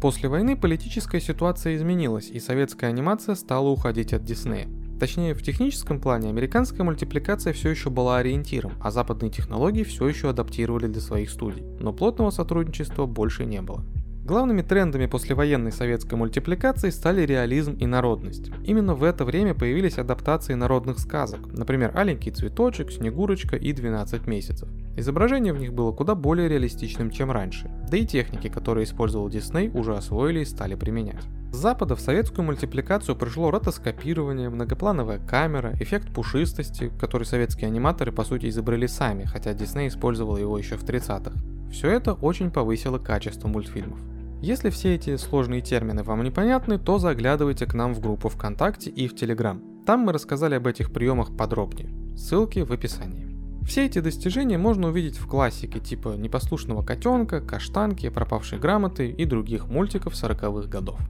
После 0.00 0.28
войны 0.28 0.56
политическая 0.56 1.20
ситуация 1.20 1.76
изменилась, 1.76 2.30
и 2.30 2.40
советская 2.40 2.90
анимация 2.90 3.34
стала 3.34 3.68
уходить 3.68 4.12
от 4.12 4.24
Диснея. 4.24 4.68
Точнее, 4.98 5.34
в 5.34 5.42
техническом 5.42 6.00
плане 6.00 6.30
американская 6.30 6.82
мультипликация 6.82 7.52
все 7.52 7.68
еще 7.68 7.90
была 7.90 8.18
ориентиром, 8.18 8.72
а 8.80 8.90
западные 8.90 9.30
технологии 9.30 9.82
все 9.82 10.08
еще 10.08 10.30
адаптировали 10.30 10.86
для 10.86 11.02
своих 11.02 11.30
студий, 11.30 11.64
но 11.80 11.92
плотного 11.92 12.30
сотрудничества 12.30 13.04
больше 13.04 13.44
не 13.44 13.60
было. 13.60 13.84
Главными 14.26 14.62
трендами 14.62 15.06
послевоенной 15.06 15.70
советской 15.70 16.16
мультипликации 16.16 16.90
стали 16.90 17.24
реализм 17.24 17.74
и 17.74 17.86
народность. 17.86 18.50
Именно 18.64 18.96
в 18.96 19.04
это 19.04 19.24
время 19.24 19.54
появились 19.54 19.98
адаптации 19.98 20.54
народных 20.54 20.98
сказок, 20.98 21.46
например, 21.52 21.92
«Аленький 21.94 22.32
цветочек», 22.32 22.90
«Снегурочка» 22.90 23.54
и 23.54 23.72
«12 23.72 24.28
месяцев». 24.28 24.68
Изображение 24.96 25.52
в 25.52 25.60
них 25.60 25.72
было 25.72 25.92
куда 25.92 26.16
более 26.16 26.48
реалистичным, 26.48 27.12
чем 27.12 27.30
раньше, 27.30 27.70
да 27.88 27.98
и 27.98 28.04
техники, 28.04 28.48
которые 28.48 28.82
использовал 28.82 29.28
Дисней, 29.28 29.70
уже 29.72 29.94
освоили 29.94 30.40
и 30.40 30.44
стали 30.44 30.74
применять. 30.74 31.22
С 31.52 31.58
запада 31.58 31.94
в 31.94 32.00
советскую 32.00 32.46
мультипликацию 32.46 33.14
пришло 33.14 33.52
ротоскопирование, 33.52 34.50
многоплановая 34.50 35.20
камера, 35.20 35.72
эффект 35.78 36.12
пушистости, 36.12 36.90
который 36.98 37.28
советские 37.28 37.68
аниматоры 37.68 38.10
по 38.10 38.24
сути 38.24 38.48
изобрели 38.48 38.88
сами, 38.88 39.22
хотя 39.22 39.54
Дисней 39.54 39.86
использовал 39.86 40.36
его 40.36 40.58
еще 40.58 40.76
в 40.76 40.82
30-х. 40.82 41.30
Все 41.70 41.90
это 41.90 42.14
очень 42.14 42.50
повысило 42.50 42.98
качество 42.98 43.46
мультфильмов. 43.46 44.00
Если 44.46 44.70
все 44.70 44.94
эти 44.94 45.16
сложные 45.16 45.60
термины 45.60 46.04
вам 46.04 46.22
непонятны, 46.22 46.78
то 46.78 47.00
заглядывайте 47.00 47.66
к 47.66 47.74
нам 47.74 47.92
в 47.92 47.98
группу 47.98 48.28
ВКонтакте 48.28 48.90
и 48.90 49.08
в 49.08 49.16
Телеграм. 49.16 49.60
Там 49.84 50.02
мы 50.02 50.12
рассказали 50.12 50.54
об 50.54 50.68
этих 50.68 50.92
приемах 50.92 51.36
подробнее. 51.36 51.90
Ссылки 52.16 52.60
в 52.60 52.70
описании. 52.70 53.26
Все 53.66 53.86
эти 53.86 53.98
достижения 53.98 54.56
можно 54.56 54.86
увидеть 54.86 55.18
в 55.18 55.26
классике 55.26 55.80
типа 55.80 56.10
«Непослушного 56.10 56.84
котенка», 56.84 57.40
«Каштанки», 57.40 58.08
«Пропавшей 58.08 58.60
грамоты» 58.60 59.10
и 59.10 59.24
других 59.24 59.66
мультиков 59.66 60.12
40-х 60.12 60.68
годов. 60.68 61.00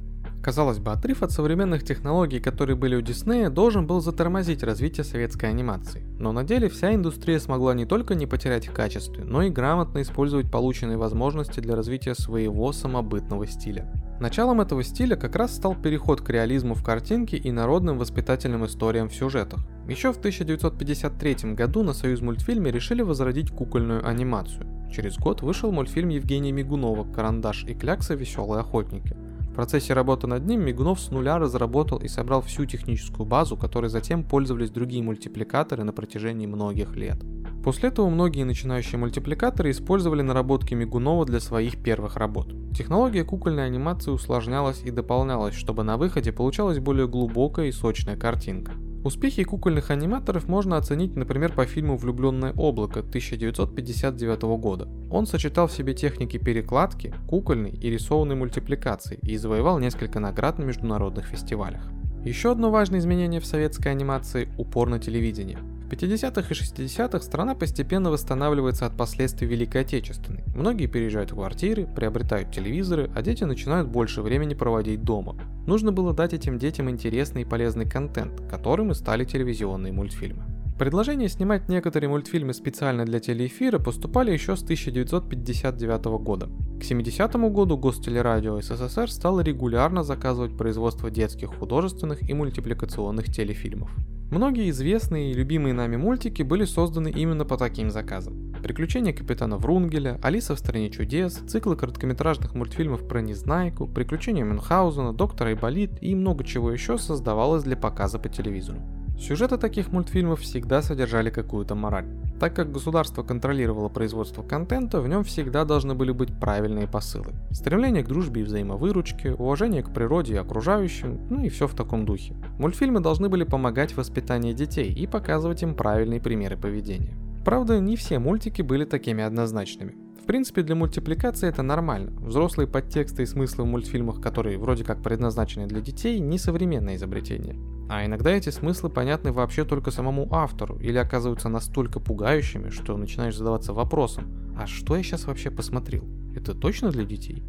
Казалось 0.46 0.78
бы, 0.78 0.92
отрыв 0.92 1.24
от 1.24 1.32
современных 1.32 1.82
технологий, 1.82 2.38
которые 2.38 2.76
были 2.76 2.94
у 2.94 3.00
Диснея, 3.00 3.50
должен 3.50 3.84
был 3.88 4.00
затормозить 4.00 4.62
развитие 4.62 5.02
советской 5.02 5.50
анимации. 5.50 6.04
Но 6.20 6.30
на 6.30 6.44
деле 6.44 6.68
вся 6.68 6.94
индустрия 6.94 7.40
смогла 7.40 7.74
не 7.74 7.84
только 7.84 8.14
не 8.14 8.28
потерять 8.28 8.68
в 8.68 8.72
качестве, 8.72 9.24
но 9.24 9.42
и 9.42 9.50
грамотно 9.50 10.02
использовать 10.02 10.48
полученные 10.48 10.98
возможности 10.98 11.58
для 11.58 11.74
развития 11.74 12.14
своего 12.14 12.70
самобытного 12.70 13.48
стиля. 13.48 13.92
Началом 14.20 14.60
этого 14.60 14.84
стиля 14.84 15.16
как 15.16 15.34
раз 15.34 15.52
стал 15.52 15.74
переход 15.74 16.20
к 16.20 16.30
реализму 16.30 16.74
в 16.74 16.84
картинке 16.84 17.36
и 17.36 17.50
народным 17.50 17.98
воспитательным 17.98 18.66
историям 18.66 19.08
в 19.08 19.14
сюжетах. 19.16 19.66
Еще 19.88 20.12
в 20.12 20.18
1953 20.18 21.54
году 21.54 21.82
на 21.82 21.92
Союз 21.92 22.20
мультфильме 22.20 22.70
решили 22.70 23.02
возродить 23.02 23.50
кукольную 23.50 24.06
анимацию. 24.06 24.64
Через 24.92 25.18
год 25.18 25.42
вышел 25.42 25.72
мультфильм 25.72 26.10
Евгения 26.10 26.52
Мигунова 26.52 27.02
«Карандаш 27.12 27.64
и 27.64 27.74
клякса. 27.74 28.14
Веселые 28.14 28.60
охотники», 28.60 29.16
процессе 29.56 29.94
работы 29.94 30.26
над 30.26 30.46
ним 30.46 30.60
Мигунов 30.60 31.00
с 31.00 31.10
нуля 31.10 31.38
разработал 31.38 31.98
и 31.98 32.08
собрал 32.08 32.42
всю 32.42 32.66
техническую 32.66 33.26
базу, 33.26 33.56
которой 33.56 33.88
затем 33.88 34.22
пользовались 34.22 34.70
другие 34.70 35.02
мультипликаторы 35.02 35.82
на 35.82 35.92
протяжении 35.92 36.46
многих 36.46 36.94
лет. 36.94 37.16
После 37.64 37.88
этого 37.88 38.08
многие 38.08 38.44
начинающие 38.44 38.98
мультипликаторы 38.98 39.70
использовали 39.70 40.22
наработки 40.22 40.74
Мигунова 40.74 41.24
для 41.24 41.40
своих 41.40 41.82
первых 41.82 42.16
работ. 42.16 42.54
Технология 42.76 43.24
кукольной 43.24 43.66
анимации 43.66 44.12
усложнялась 44.12 44.82
и 44.84 44.92
дополнялась, 44.92 45.54
чтобы 45.54 45.82
на 45.82 45.96
выходе 45.96 46.32
получалась 46.32 46.78
более 46.78 47.08
глубокая 47.08 47.66
и 47.66 47.72
сочная 47.72 48.16
картинка. 48.16 48.72
Успехи 49.06 49.44
кукольных 49.44 49.92
аниматоров 49.92 50.48
можно 50.48 50.76
оценить, 50.76 51.14
например, 51.14 51.52
по 51.52 51.64
фильму 51.64 51.96
«Влюбленное 51.96 52.52
облако» 52.54 52.98
1959 52.98 54.42
года. 54.58 54.88
Он 55.12 55.28
сочетал 55.28 55.68
в 55.68 55.72
себе 55.72 55.94
техники 55.94 56.38
перекладки, 56.38 57.14
кукольной 57.28 57.70
и 57.70 57.88
рисованной 57.88 58.34
мультипликации 58.34 59.20
и 59.22 59.36
завоевал 59.36 59.78
несколько 59.78 60.18
наград 60.18 60.58
на 60.58 60.64
международных 60.64 61.26
фестивалях. 61.26 61.82
Еще 62.24 62.50
одно 62.50 62.72
важное 62.72 62.98
изменение 62.98 63.40
в 63.40 63.46
советской 63.46 63.92
анимации– 63.92 64.48
упор 64.58 64.88
на 64.88 64.98
телевидение. 64.98 65.60
В 65.86 65.88
50-х 65.88 66.40
и 66.40 66.52
60-х 66.52 67.20
страна 67.20 67.54
постепенно 67.54 68.10
восстанавливается 68.10 68.86
от 68.86 68.96
последствий 68.96 69.46
Великой 69.46 69.82
Отечественной. 69.82 70.42
Многие 70.56 70.88
переезжают 70.88 71.30
в 71.30 71.36
квартиры, 71.36 71.86
приобретают 71.86 72.50
телевизоры, 72.50 73.08
а 73.14 73.22
дети 73.22 73.44
начинают 73.44 73.86
больше 73.88 74.20
времени 74.20 74.54
проводить 74.54 75.04
дома. 75.04 75.36
Нужно 75.64 75.92
было 75.92 76.12
дать 76.12 76.32
этим 76.32 76.58
детям 76.58 76.90
интересный 76.90 77.42
и 77.42 77.44
полезный 77.44 77.88
контент, 77.88 78.40
которым 78.50 78.90
и 78.90 78.94
стали 78.94 79.24
телевизионные 79.24 79.92
мультфильмы. 79.92 80.55
Предложения 80.78 81.30
снимать 81.30 81.70
некоторые 81.70 82.10
мультфильмы 82.10 82.52
специально 82.52 83.06
для 83.06 83.18
телеэфира 83.18 83.78
поступали 83.78 84.30
еще 84.30 84.56
с 84.56 84.62
1959 84.62 86.04
года. 86.20 86.50
К 86.78 86.84
70 86.84 87.34
году 87.50 87.78
Гостелерадио 87.78 88.60
СССР 88.60 89.10
стало 89.10 89.40
регулярно 89.40 90.02
заказывать 90.02 90.54
производство 90.54 91.10
детских 91.10 91.54
художественных 91.54 92.28
и 92.28 92.34
мультипликационных 92.34 93.32
телефильмов. 93.32 93.90
Многие 94.30 94.68
известные 94.68 95.30
и 95.30 95.34
любимые 95.34 95.72
нами 95.72 95.96
мультики 95.96 96.42
были 96.42 96.66
созданы 96.66 97.10
именно 97.10 97.46
по 97.46 97.56
таким 97.56 97.90
заказам. 97.90 98.52
Приключения 98.62 99.14
капитана 99.14 99.56
Врунгеля, 99.56 100.18
Алиса 100.22 100.54
в 100.56 100.58
стране 100.58 100.90
чудес, 100.90 101.36
циклы 101.48 101.76
короткометражных 101.76 102.54
мультфильмов 102.54 103.08
про 103.08 103.22
Незнайку, 103.22 103.86
Приключения 103.86 104.44
Мюнхгаузена, 104.44 105.14
Доктора 105.14 105.48
Айболит 105.48 106.02
и 106.02 106.14
много 106.14 106.44
чего 106.44 106.70
еще 106.70 106.98
создавалось 106.98 107.62
для 107.62 107.78
показа 107.78 108.18
по 108.18 108.28
телевизору. 108.28 108.82
Сюжеты 109.18 109.56
таких 109.56 109.92
мультфильмов 109.92 110.40
всегда 110.40 110.82
содержали 110.82 111.30
какую-то 111.30 111.74
мораль. 111.74 112.06
Так 112.38 112.54
как 112.54 112.70
государство 112.70 113.22
контролировало 113.22 113.88
производство 113.88 114.42
контента, 114.42 115.00
в 115.00 115.08
нем 115.08 115.24
всегда 115.24 115.64
должны 115.64 115.94
были 115.94 116.12
быть 116.12 116.38
правильные 116.38 116.86
посылы. 116.86 117.32
Стремление 117.50 118.02
к 118.04 118.08
дружбе 118.08 118.42
и 118.42 118.44
взаимовыручке, 118.44 119.32
уважение 119.32 119.82
к 119.82 119.92
природе 119.92 120.34
и 120.34 120.38
окружающим, 120.38 121.18
ну 121.30 121.42
и 121.42 121.48
все 121.48 121.66
в 121.66 121.74
таком 121.74 122.04
духе. 122.04 122.36
Мультфильмы 122.58 123.00
должны 123.00 123.30
были 123.30 123.44
помогать 123.44 123.92
в 123.92 123.96
воспитании 123.96 124.52
детей 124.52 124.92
и 124.92 125.06
показывать 125.06 125.62
им 125.62 125.74
правильные 125.74 126.20
примеры 126.20 126.58
поведения. 126.58 127.16
Правда, 127.42 127.80
не 127.80 127.96
все 127.96 128.18
мультики 128.18 128.60
были 128.60 128.84
такими 128.84 129.24
однозначными. 129.24 129.96
В 130.22 130.26
принципе, 130.26 130.62
для 130.62 130.74
мультипликации 130.74 131.48
это 131.48 131.62
нормально. 131.62 132.10
Взрослые 132.20 132.66
подтексты 132.66 133.22
и 133.22 133.26
смыслы 133.26 133.64
в 133.64 133.68
мультфильмах, 133.68 134.20
которые 134.20 134.58
вроде 134.58 134.84
как 134.84 135.02
предназначены 135.02 135.66
для 135.68 135.80
детей, 135.80 136.18
не 136.18 136.36
современное 136.36 136.96
изобретение. 136.96 137.56
А 137.88 138.04
иногда 138.04 138.30
эти 138.30 138.50
смыслы 138.50 138.90
понятны 138.90 139.32
вообще 139.32 139.64
только 139.64 139.90
самому 139.90 140.28
автору 140.32 140.76
или 140.78 140.98
оказываются 140.98 141.48
настолько 141.48 142.00
пугающими, 142.00 142.70
что 142.70 142.96
начинаешь 142.96 143.36
задаваться 143.36 143.72
вопросом, 143.72 144.54
а 144.58 144.66
что 144.66 144.96
я 144.96 145.02
сейчас 145.02 145.26
вообще 145.26 145.50
посмотрел? 145.50 146.04
Это 146.34 146.54
точно 146.54 146.90
для 146.90 147.04
детей? 147.04 147.44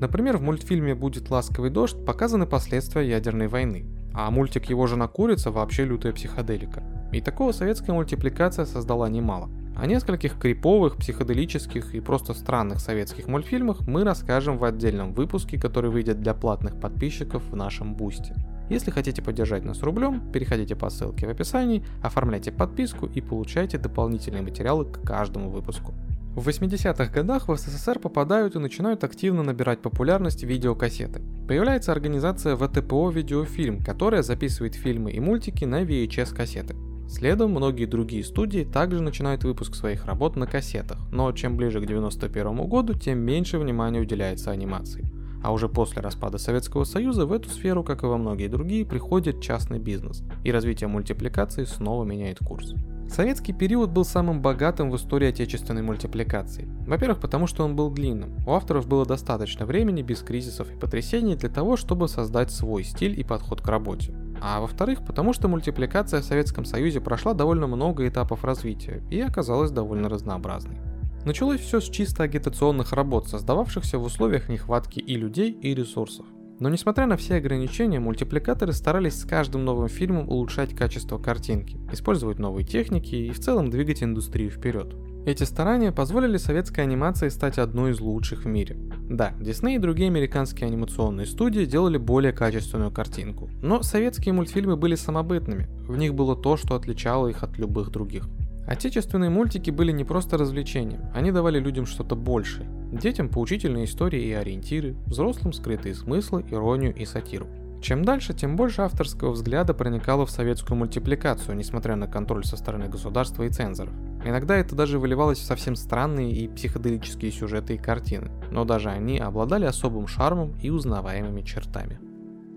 Например, 0.00 0.36
в 0.36 0.42
мультфильме 0.42 0.94
«Будет 0.94 1.30
ласковый 1.30 1.70
дождь» 1.70 2.04
показаны 2.04 2.46
последствия 2.46 3.08
ядерной 3.08 3.48
войны, 3.48 3.86
а 4.14 4.30
мультик 4.30 4.64
«Его 4.70 4.86
жена 4.86 5.08
курица» 5.08 5.50
вообще 5.50 5.84
лютая 5.84 6.12
психоделика. 6.12 6.82
И 7.12 7.20
такого 7.20 7.52
советская 7.52 7.94
мультипликация 7.94 8.64
создала 8.64 9.08
немало. 9.08 9.50
О 9.76 9.86
нескольких 9.86 10.38
криповых, 10.38 10.96
психоделических 10.96 11.94
и 11.94 12.00
просто 12.00 12.34
странных 12.34 12.80
советских 12.80 13.26
мультфильмах 13.28 13.80
мы 13.86 14.04
расскажем 14.04 14.58
в 14.58 14.64
отдельном 14.64 15.12
выпуске, 15.14 15.58
который 15.58 15.90
выйдет 15.90 16.20
для 16.20 16.34
платных 16.34 16.80
подписчиков 16.80 17.42
в 17.50 17.56
нашем 17.56 17.94
бусте. 17.94 18.34
Если 18.68 18.90
хотите 18.90 19.22
поддержать 19.22 19.64
нас 19.64 19.82
рублем, 19.82 20.20
переходите 20.32 20.76
по 20.76 20.90
ссылке 20.90 21.26
в 21.26 21.30
описании, 21.30 21.84
оформляйте 22.02 22.52
подписку 22.52 23.06
и 23.06 23.20
получайте 23.20 23.78
дополнительные 23.78 24.42
материалы 24.42 24.84
к 24.86 25.02
каждому 25.02 25.50
выпуску. 25.50 25.92
В 26.34 26.48
80-х 26.48 27.12
годах 27.12 27.48
в 27.48 27.56
СССР 27.56 27.98
попадают 27.98 28.56
и 28.56 28.58
начинают 28.58 29.04
активно 29.04 29.42
набирать 29.42 29.82
популярность 29.82 30.42
видеокассеты. 30.42 31.20
Появляется 31.46 31.92
организация 31.92 32.56
ВТПО 32.56 33.10
«Видеофильм», 33.10 33.84
которая 33.84 34.22
записывает 34.22 34.74
фильмы 34.74 35.12
и 35.12 35.20
мультики 35.20 35.66
на 35.66 35.82
VHS-кассеты. 35.82 36.74
Следом 37.06 37.50
многие 37.50 37.84
другие 37.84 38.24
студии 38.24 38.64
также 38.64 39.02
начинают 39.02 39.44
выпуск 39.44 39.74
своих 39.74 40.06
работ 40.06 40.36
на 40.36 40.46
кассетах, 40.46 40.98
но 41.12 41.30
чем 41.32 41.58
ближе 41.58 41.82
к 41.82 41.86
91 41.86 42.66
году, 42.66 42.94
тем 42.94 43.18
меньше 43.18 43.58
внимания 43.58 44.00
уделяется 44.00 44.50
анимации. 44.50 45.11
А 45.42 45.52
уже 45.52 45.68
после 45.68 46.00
распада 46.00 46.38
Советского 46.38 46.84
Союза 46.84 47.26
в 47.26 47.32
эту 47.32 47.48
сферу, 47.48 47.82
как 47.82 48.02
и 48.02 48.06
во 48.06 48.16
многие 48.16 48.48
другие, 48.48 48.86
приходит 48.86 49.40
частный 49.40 49.78
бизнес, 49.78 50.22
и 50.44 50.52
развитие 50.52 50.88
мультипликации 50.88 51.64
снова 51.64 52.04
меняет 52.04 52.38
курс. 52.38 52.74
Советский 53.08 53.52
период 53.52 53.90
был 53.90 54.06
самым 54.06 54.40
богатым 54.40 54.90
в 54.90 54.96
истории 54.96 55.28
отечественной 55.28 55.82
мультипликации. 55.82 56.66
Во-первых, 56.86 57.20
потому 57.20 57.46
что 57.46 57.62
он 57.62 57.76
был 57.76 57.90
длинным. 57.90 58.38
У 58.46 58.52
авторов 58.52 58.86
было 58.86 59.04
достаточно 59.04 59.66
времени 59.66 60.00
без 60.00 60.20
кризисов 60.20 60.70
и 60.70 60.78
потрясений 60.78 61.36
для 61.36 61.50
того, 61.50 61.76
чтобы 61.76 62.08
создать 62.08 62.50
свой 62.50 62.84
стиль 62.84 63.20
и 63.20 63.22
подход 63.22 63.60
к 63.60 63.68
работе. 63.68 64.14
А 64.40 64.60
во-вторых, 64.60 65.04
потому 65.04 65.34
что 65.34 65.48
мультипликация 65.48 66.22
в 66.22 66.24
Советском 66.24 66.64
Союзе 66.64 67.00
прошла 67.00 67.34
довольно 67.34 67.66
много 67.66 68.08
этапов 68.08 68.44
развития 68.44 69.02
и 69.10 69.20
оказалась 69.20 69.70
довольно 69.70 70.08
разнообразной. 70.08 70.78
Началось 71.24 71.60
все 71.60 71.80
с 71.80 71.88
чисто 71.88 72.24
агитационных 72.24 72.92
работ, 72.92 73.28
создававшихся 73.28 73.98
в 73.98 74.02
условиях 74.02 74.48
нехватки 74.48 74.98
и 74.98 75.16
людей, 75.16 75.52
и 75.52 75.72
ресурсов. 75.72 76.26
Но 76.58 76.68
несмотря 76.68 77.06
на 77.06 77.16
все 77.16 77.36
ограничения, 77.36 78.00
мультипликаторы 78.00 78.72
старались 78.72 79.20
с 79.20 79.24
каждым 79.24 79.64
новым 79.64 79.88
фильмом 79.88 80.28
улучшать 80.28 80.74
качество 80.74 81.18
картинки, 81.18 81.78
использовать 81.92 82.38
новые 82.38 82.64
техники 82.64 83.14
и 83.14 83.30
в 83.30 83.38
целом 83.38 83.70
двигать 83.70 84.02
индустрию 84.02 84.50
вперед. 84.50 84.94
Эти 85.24 85.44
старания 85.44 85.92
позволили 85.92 86.36
советской 86.36 86.80
анимации 86.80 87.28
стать 87.28 87.58
одной 87.58 87.92
из 87.92 88.00
лучших 88.00 88.44
в 88.44 88.48
мире. 88.48 88.76
Да, 89.08 89.32
Disney 89.38 89.76
и 89.76 89.78
другие 89.78 90.08
американские 90.08 90.66
анимационные 90.66 91.26
студии 91.26 91.64
делали 91.64 91.98
более 91.98 92.32
качественную 92.32 92.90
картинку, 92.90 93.48
но 93.62 93.82
советские 93.82 94.34
мультфильмы 94.34 94.76
были 94.76 94.96
самобытными, 94.96 95.68
в 95.86 95.96
них 95.96 96.14
было 96.14 96.34
то, 96.34 96.56
что 96.56 96.74
отличало 96.74 97.28
их 97.28 97.44
от 97.44 97.56
любых 97.58 97.90
других. 97.90 98.28
Отечественные 98.66 99.30
мультики 99.30 99.70
были 99.70 99.92
не 99.92 100.04
просто 100.04 100.38
развлечением, 100.38 101.00
они 101.14 101.32
давали 101.32 101.58
людям 101.58 101.86
что-то 101.86 102.14
большее. 102.14 102.68
Детям 102.92 103.28
поучительные 103.28 103.86
истории 103.86 104.22
и 104.22 104.32
ориентиры, 104.32 104.94
взрослым 105.06 105.52
скрытые 105.52 105.94
смыслы, 105.94 106.44
иронию 106.50 106.94
и 106.94 107.04
сатиру. 107.04 107.46
Чем 107.80 108.04
дальше, 108.04 108.32
тем 108.32 108.54
больше 108.54 108.82
авторского 108.82 109.32
взгляда 109.32 109.74
проникало 109.74 110.24
в 110.24 110.30
советскую 110.30 110.78
мультипликацию, 110.78 111.56
несмотря 111.56 111.96
на 111.96 112.06
контроль 112.06 112.44
со 112.44 112.56
стороны 112.56 112.88
государства 112.88 113.42
и 113.42 113.48
цензоров. 113.48 113.92
Иногда 114.24 114.56
это 114.56 114.76
даже 114.76 115.00
выливалось 115.00 115.38
в 115.38 115.44
совсем 115.44 115.74
странные 115.74 116.30
и 116.30 116.46
психоделические 116.46 117.32
сюжеты 117.32 117.74
и 117.74 117.78
картины, 117.78 118.30
но 118.52 118.64
даже 118.64 118.90
они 118.90 119.18
обладали 119.18 119.64
особым 119.64 120.06
шармом 120.06 120.54
и 120.62 120.70
узнаваемыми 120.70 121.42
чертами. 121.42 121.98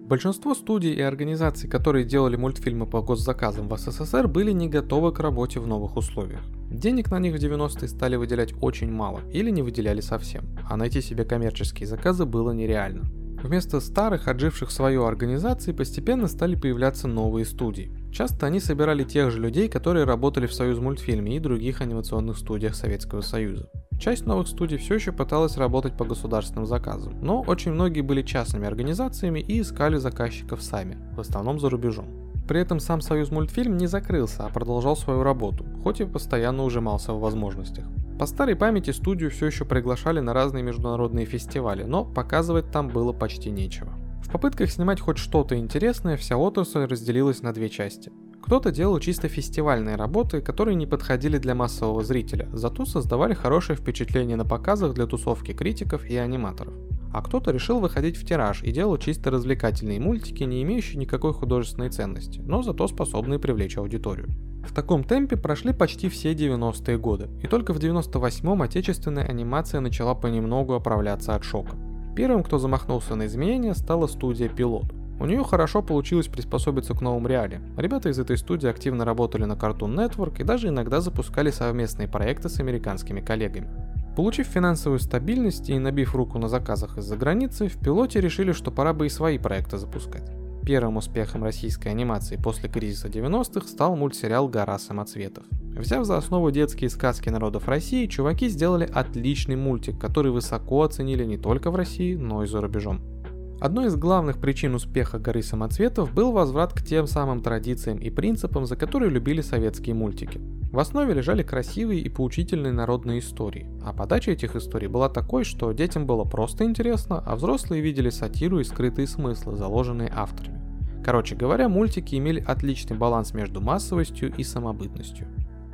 Большинство 0.06 0.54
студий 0.54 0.94
и 0.94 1.02
организаций, 1.02 1.68
которые 1.68 2.06
делали 2.06 2.36
мультфильмы 2.36 2.86
по 2.86 3.02
госзаказам 3.02 3.68
в 3.68 3.76
СССР, 3.76 4.28
были 4.28 4.52
не 4.52 4.70
готовы 4.70 5.12
к 5.12 5.20
работе 5.20 5.60
в 5.60 5.66
новых 5.66 5.98
условиях. 5.98 6.42
Денег 6.70 7.10
на 7.10 7.18
них 7.18 7.34
в 7.34 7.44
90-е 7.44 7.88
стали 7.88 8.16
выделять 8.16 8.54
очень 8.62 8.92
мало 8.92 9.22
или 9.34 9.50
не 9.50 9.64
выделяли 9.64 10.02
совсем, 10.02 10.46
а 10.70 10.78
найти 10.78 11.02
себе 11.02 11.26
коммерческие 11.26 11.88
заказы 11.88 12.26
было 12.26 12.52
нереально. 12.52 13.10
Вместо 13.42 13.80
старых, 13.80 14.28
отживших 14.28 14.70
свою 14.70 15.06
организации, 15.06 15.72
постепенно 15.72 16.28
стали 16.28 16.56
появляться 16.56 17.08
новые 17.08 17.46
студии. 17.46 17.92
Часто 18.12 18.46
они 18.46 18.60
собирали 18.60 19.04
тех 19.04 19.32
же 19.32 19.40
людей, 19.40 19.70
которые 19.70 20.06
работали 20.06 20.46
в 20.46 20.54
Союз 20.54 20.78
мультфильме 20.78 21.36
и 21.36 21.40
других 21.40 21.82
анимационных 21.82 22.38
студиях 22.38 22.76
Советского 22.76 23.22
Союза. 23.22 23.72
Часть 24.00 24.25
новых 24.25 24.48
студий 24.48 24.78
все 24.78 24.96
еще 24.96 25.12
пыталась 25.12 25.58
работать 25.58 25.98
по 25.98 26.06
государственным 26.06 26.66
заказам, 26.66 27.14
но 27.22 27.42
очень 27.42 27.72
многие 27.72 28.02
были 28.02 28.22
частными 28.22 28.68
организациями 28.68 29.40
и 29.40 29.62
искали 29.62 29.98
заказчиков 29.98 30.62
сами, 30.62 30.98
в 31.16 31.20
основном 31.20 31.60
за 31.60 31.70
рубежом. 31.70 32.08
При 32.48 32.60
этом 32.60 32.80
сам 32.80 33.02
Союз 33.02 33.32
мультфильм 33.32 33.78
не 33.78 33.88
закрылся, 33.88 34.46
а 34.46 34.50
продолжал 34.50 34.96
свою 34.96 35.24
работу, 35.24 35.66
хоть 35.82 36.02
и 36.02 36.06
постоянно 36.06 36.64
ужимался 36.64 37.14
в 37.14 37.20
возможностях. 37.20 37.86
По 38.20 38.28
старой 38.28 38.56
памяти 38.56 38.92
студию 38.92 39.32
все 39.32 39.48
еще 39.48 39.66
приглашали 39.66 40.20
на 40.20 40.34
разные 40.34 40.64
международные 40.64 41.25
фестивали, 41.25 41.84
но 41.84 42.06
показывать 42.06 42.72
там 42.72 42.90
было 42.90 43.12
почти 43.14 43.50
нечего. 43.50 43.94
В 44.22 44.32
попытках 44.32 44.72
снимать 44.72 45.00
хоть 45.00 45.18
что-то 45.18 45.58
интересное, 45.58 46.18
вся 46.18 46.38
отрасль 46.38 46.86
разделилась 46.86 47.42
на 47.42 47.54
две 47.54 47.70
части. 47.70 48.12
Кто-то 48.46 48.72
делал 48.72 49.00
чисто 49.00 49.28
фестивальные 49.28 49.96
работы, 49.96 50.40
которые 50.40 50.75
не 50.75 50.86
подходили 50.86 51.40
для 51.40 51.56
массового 51.56 52.04
зрителя, 52.04 52.48
зато 52.54 52.86
создавали 52.86 53.34
хорошее 53.34 53.75
впечатление 53.75 54.38
на 54.38 54.46
показах 54.46 54.94
для 54.94 55.08
тусовки 55.08 55.52
критиков 55.52 56.06
и 56.06 56.16
аниматоров. 56.16 56.75
А 57.12 57.24
кто-то 57.24 57.50
решил 57.50 57.80
выходить 57.80 58.18
в 58.18 58.24
тираж 58.24 58.62
и 58.62 58.72
делал 58.72 59.00
чисто 59.00 59.32
развлекательные 59.32 60.00
мультики, 60.00 60.44
не 60.44 60.62
имеющие 60.62 61.00
никакой 61.00 61.34
художественной 61.34 61.90
ценности, 61.90 62.40
но 62.46 62.62
зато 62.62 62.88
способные 62.88 63.40
привлечь 63.40 63.78
аудиторию. 63.78 64.28
В 64.64 64.75
таком 64.75 65.04
темпе 65.04 65.38
прошли 65.38 65.74
почти 65.74 66.08
все 66.08 66.34
90-е 66.34 67.00
годы, 67.00 67.30
и 67.42 67.48
только 67.48 67.74
в 67.74 67.80
98-м 67.80 68.62
отечественная 68.62 69.25
анимация 69.25 69.82
начала 69.82 70.14
понемногу 70.14 70.74
оправляться 70.74 71.34
от 71.34 71.44
шока. 71.44 71.75
Первым, 72.16 72.44
кто 72.44 72.60
замахнулся 72.60 73.16
на 73.16 73.25
изменения, 73.25 73.74
стала 73.74 74.06
студия 74.06 74.50
«Пилот». 74.50 74.94
У 75.20 75.26
нее 75.26 75.44
хорошо 75.44 75.82
получилось 75.82 76.28
приспособиться 76.28 76.94
к 76.94 77.02
новым 77.02 77.26
реалиям. 77.28 77.64
Ребята 77.78 78.10
из 78.10 78.20
этой 78.20 78.38
студии 78.38 78.68
активно 78.68 79.06
работали 79.06 79.46
на 79.46 79.54
Cartoon 79.54 79.96
Network 79.96 80.42
и 80.42 80.44
даже 80.44 80.68
иногда 80.68 81.00
запускали 81.00 81.52
совместные 81.52 82.08
проекты 82.08 82.50
с 82.50 82.60
американскими 82.60 83.22
коллегами. 83.22 83.70
Получив 84.16 84.48
финансовую 84.48 85.00
стабильность 85.00 85.70
и 85.70 85.80
набив 85.80 86.16
руку 86.16 86.38
на 86.38 86.48
заказах 86.48 86.98
из-за 86.98 87.18
границы, 87.18 87.68
в 87.68 87.78
пилоте 87.78 88.22
решили, 88.22 88.52
что 88.52 88.72
пора 88.72 88.94
бы 88.94 89.08
и 89.08 89.10
свои 89.10 89.38
проекты 89.38 89.78
запускать. 89.78 90.32
Первым 90.66 90.98
успехом 90.98 91.44
российской 91.44 91.90
анимации 91.90 92.38
после 92.38 92.70
кризиса 92.70 93.08
90-х 93.08 93.68
стал 93.68 93.96
мультсериал 93.96 94.48
«Гора 94.48 94.80
самоцветов». 94.80 95.44
Взяв 95.78 96.06
за 96.06 96.18
основу 96.18 96.50
детские 96.52 96.90
сказки 96.90 97.30
народов 97.30 97.68
России, 97.68 98.08
чуваки 98.08 98.48
сделали 98.48 98.90
отличный 98.92 99.58
мультик, 99.58 100.00
который 100.00 100.32
высоко 100.32 100.84
оценили 100.84 101.26
не 101.26 101.38
только 101.38 101.70
в 101.70 101.76
России, 101.76 102.16
но 102.16 102.44
и 102.44 102.48
за 102.48 102.62
рубежом. 102.62 103.15
Одной 103.62 103.88
из 103.88 103.96
главных 103.96 104.40
причин 104.40 104.76
успеха 104.76 105.18
«Горы 105.18 105.42
самоцветов» 105.42 106.14
был 106.14 106.34
возврат 106.34 106.74
к 106.74 106.84
тем 106.84 107.08
самым 107.08 107.42
традициям 107.42 108.00
и 108.00 108.10
принципам, 108.10 108.66
за 108.66 108.76
которые 108.76 109.10
любили 109.10 109.40
советские 109.40 109.96
мультики. 109.96 110.42
В 110.74 110.79
основе 110.79 111.14
лежали 111.14 111.42
красивые 111.42 112.01
и 112.01 112.10
поучительные 112.10 112.74
народные 112.74 113.20
истории, 113.20 113.70
а 113.82 113.94
подача 113.94 114.32
этих 114.32 114.58
историй 114.58 114.90
была 114.90 115.08
такой, 115.08 115.46
что 115.46 115.72
детям 115.72 116.06
было 116.06 116.25
просто 116.25 116.66
интересно, 116.66 117.24
а 117.25 117.38
взрослые 117.38 117.82
видели 117.82 118.10
сатиру 118.10 118.60
и 118.60 118.66
скрытые 118.66 119.08
смыслы, 119.08 119.56
заложенные 119.56 120.12
авторами. 120.14 120.62
Короче 121.06 121.36
говоря, 121.38 121.70
мультики 121.70 122.16
имели 122.16 122.44
отличный 122.46 122.98
баланс 122.98 123.34
между 123.34 123.62
массовостью 123.62 124.34
и 124.36 124.44
самобытностью. 124.44 125.27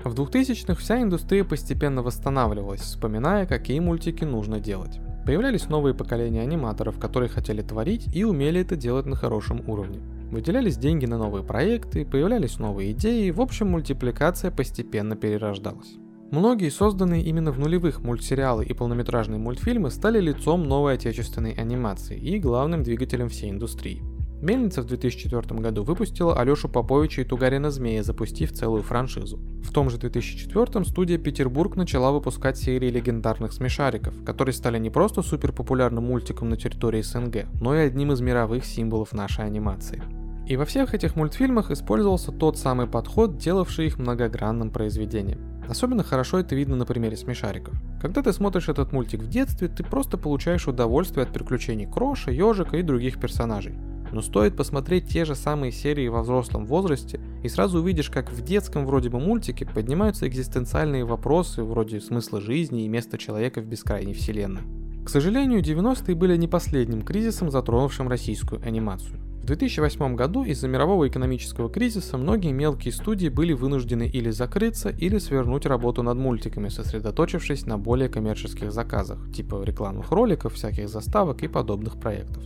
В 0.03 0.13
2000-х 0.13 0.75
вся 0.75 1.01
индустрия 1.01 1.43
постепенно 1.43 2.03
восстанавливалась, 2.03 2.81
вспоминая, 2.81 3.47
какие 3.47 3.79
мультики 3.79 4.23
нужно 4.23 4.59
делать. 4.59 4.99
Появлялись 5.25 5.69
новые 5.69 5.93
поколения 5.93 6.41
аниматоров, 6.41 6.97
которые 6.99 7.29
хотели 7.29 7.61
творить 7.61 8.07
и 8.15 8.23
умели 8.23 8.61
это 8.61 8.75
делать 8.75 9.05
на 9.05 9.15
хорошем 9.15 9.67
уровне. 9.69 9.99
Выделялись 10.31 10.77
деньги 10.77 11.05
на 11.05 11.17
новые 11.17 11.43
проекты, 11.43 12.05
появлялись 12.05 12.57
новые 12.57 12.91
идеи, 12.93 13.29
в 13.31 13.41
общем 13.41 13.67
мультипликация 13.67 14.49
постепенно 14.49 15.15
перерождалась. 15.15 15.95
Многие 16.31 16.69
созданные 16.69 17.23
именно 17.23 17.51
в 17.51 17.59
нулевых 17.59 17.99
мультсериалы 17.99 18.63
и 18.63 18.73
полнометражные 18.73 19.37
мультфильмы 19.37 19.91
стали 19.91 20.21
лицом 20.21 20.63
новой 20.63 20.93
отечественной 20.93 21.51
анимации 21.51 22.17
и 22.17 22.39
главным 22.39 22.83
двигателем 22.83 23.27
всей 23.27 23.49
индустрии. 23.51 24.01
Мельница 24.41 24.81
в 24.81 24.87
2004 24.87 25.59
году 25.59 25.83
выпустила 25.83 26.35
Алешу 26.35 26.67
Поповича 26.67 27.21
и 27.21 27.25
Тугарина 27.25 27.69
Змея, 27.69 28.01
запустив 28.01 28.51
целую 28.51 28.81
франшизу. 28.81 29.37
В 29.63 29.71
том 29.71 29.91
же 29.91 29.99
2004 29.99 30.83
студия 30.85 31.19
Петербург 31.19 31.75
начала 31.75 32.11
выпускать 32.11 32.57
серии 32.57 32.89
легендарных 32.89 33.53
смешариков, 33.53 34.15
которые 34.25 34.53
стали 34.53 34.79
не 34.79 34.89
просто 34.89 35.21
супер 35.21 35.53
популярным 35.53 36.05
мультиком 36.05 36.49
на 36.49 36.57
территории 36.57 37.03
СНГ, 37.03 37.45
но 37.61 37.75
и 37.75 37.81
одним 37.81 38.13
из 38.13 38.21
мировых 38.21 38.65
символов 38.65 39.13
нашей 39.13 39.45
анимации. 39.45 40.01
И 40.47 40.57
во 40.57 40.65
всех 40.65 40.95
этих 40.95 41.15
мультфильмах 41.15 41.69
использовался 41.69 42.31
тот 42.31 42.57
самый 42.57 42.87
подход, 42.87 43.37
делавший 43.37 43.85
их 43.85 43.99
многогранным 43.99 44.71
произведением. 44.71 45.39
Особенно 45.69 46.03
хорошо 46.03 46.39
это 46.39 46.55
видно 46.55 46.75
на 46.75 46.85
примере 46.85 47.15
смешариков. 47.15 47.75
Когда 48.01 48.23
ты 48.23 48.33
смотришь 48.33 48.67
этот 48.69 48.91
мультик 48.91 49.21
в 49.21 49.29
детстве, 49.29 49.67
ты 49.67 49.83
просто 49.83 50.17
получаешь 50.17 50.67
удовольствие 50.67 51.23
от 51.23 51.31
приключений 51.31 51.85
Кроша, 51.85 52.31
Ежика 52.31 52.77
и 52.77 52.81
других 52.81 53.19
персонажей. 53.19 53.75
Но 54.11 54.21
стоит 54.21 54.55
посмотреть 54.55 55.07
те 55.07 55.25
же 55.25 55.35
самые 55.35 55.71
серии 55.71 56.07
во 56.07 56.21
взрослом 56.21 56.65
возрасте, 56.65 57.19
и 57.43 57.49
сразу 57.49 57.79
увидишь, 57.79 58.09
как 58.09 58.31
в 58.31 58.41
детском 58.43 58.85
вроде 58.85 59.09
бы 59.09 59.19
мультике 59.19 59.65
поднимаются 59.65 60.27
экзистенциальные 60.27 61.05
вопросы 61.05 61.63
вроде 61.63 62.01
смысла 62.01 62.41
жизни 62.41 62.83
и 62.85 62.89
места 62.89 63.17
человека 63.17 63.61
в 63.61 63.65
бескрайней 63.65 64.13
вселенной. 64.13 64.61
К 65.05 65.09
сожалению, 65.09 65.61
90-е 65.61 66.15
были 66.15 66.37
не 66.37 66.47
последним 66.47 67.01
кризисом, 67.01 67.49
затронувшим 67.49 68.07
российскую 68.07 68.61
анимацию. 68.63 69.19
В 69.41 69.45
2008 69.45 70.15
году 70.15 70.43
из-за 70.43 70.67
мирового 70.67 71.07
экономического 71.07 71.67
кризиса 71.67 72.15
многие 72.15 72.51
мелкие 72.51 72.93
студии 72.93 73.27
были 73.27 73.53
вынуждены 73.53 74.07
или 74.07 74.29
закрыться, 74.29 74.89
или 74.89 75.17
свернуть 75.17 75.65
работу 75.65 76.03
над 76.03 76.17
мультиками, 76.17 76.69
сосредоточившись 76.69 77.65
на 77.65 77.79
более 77.79 78.07
коммерческих 78.07 78.71
заказах, 78.71 79.17
типа 79.33 79.63
рекламных 79.63 80.11
роликов, 80.11 80.53
всяких 80.53 80.87
заставок 80.87 81.41
и 81.41 81.47
подобных 81.47 81.99
проектов. 81.99 82.43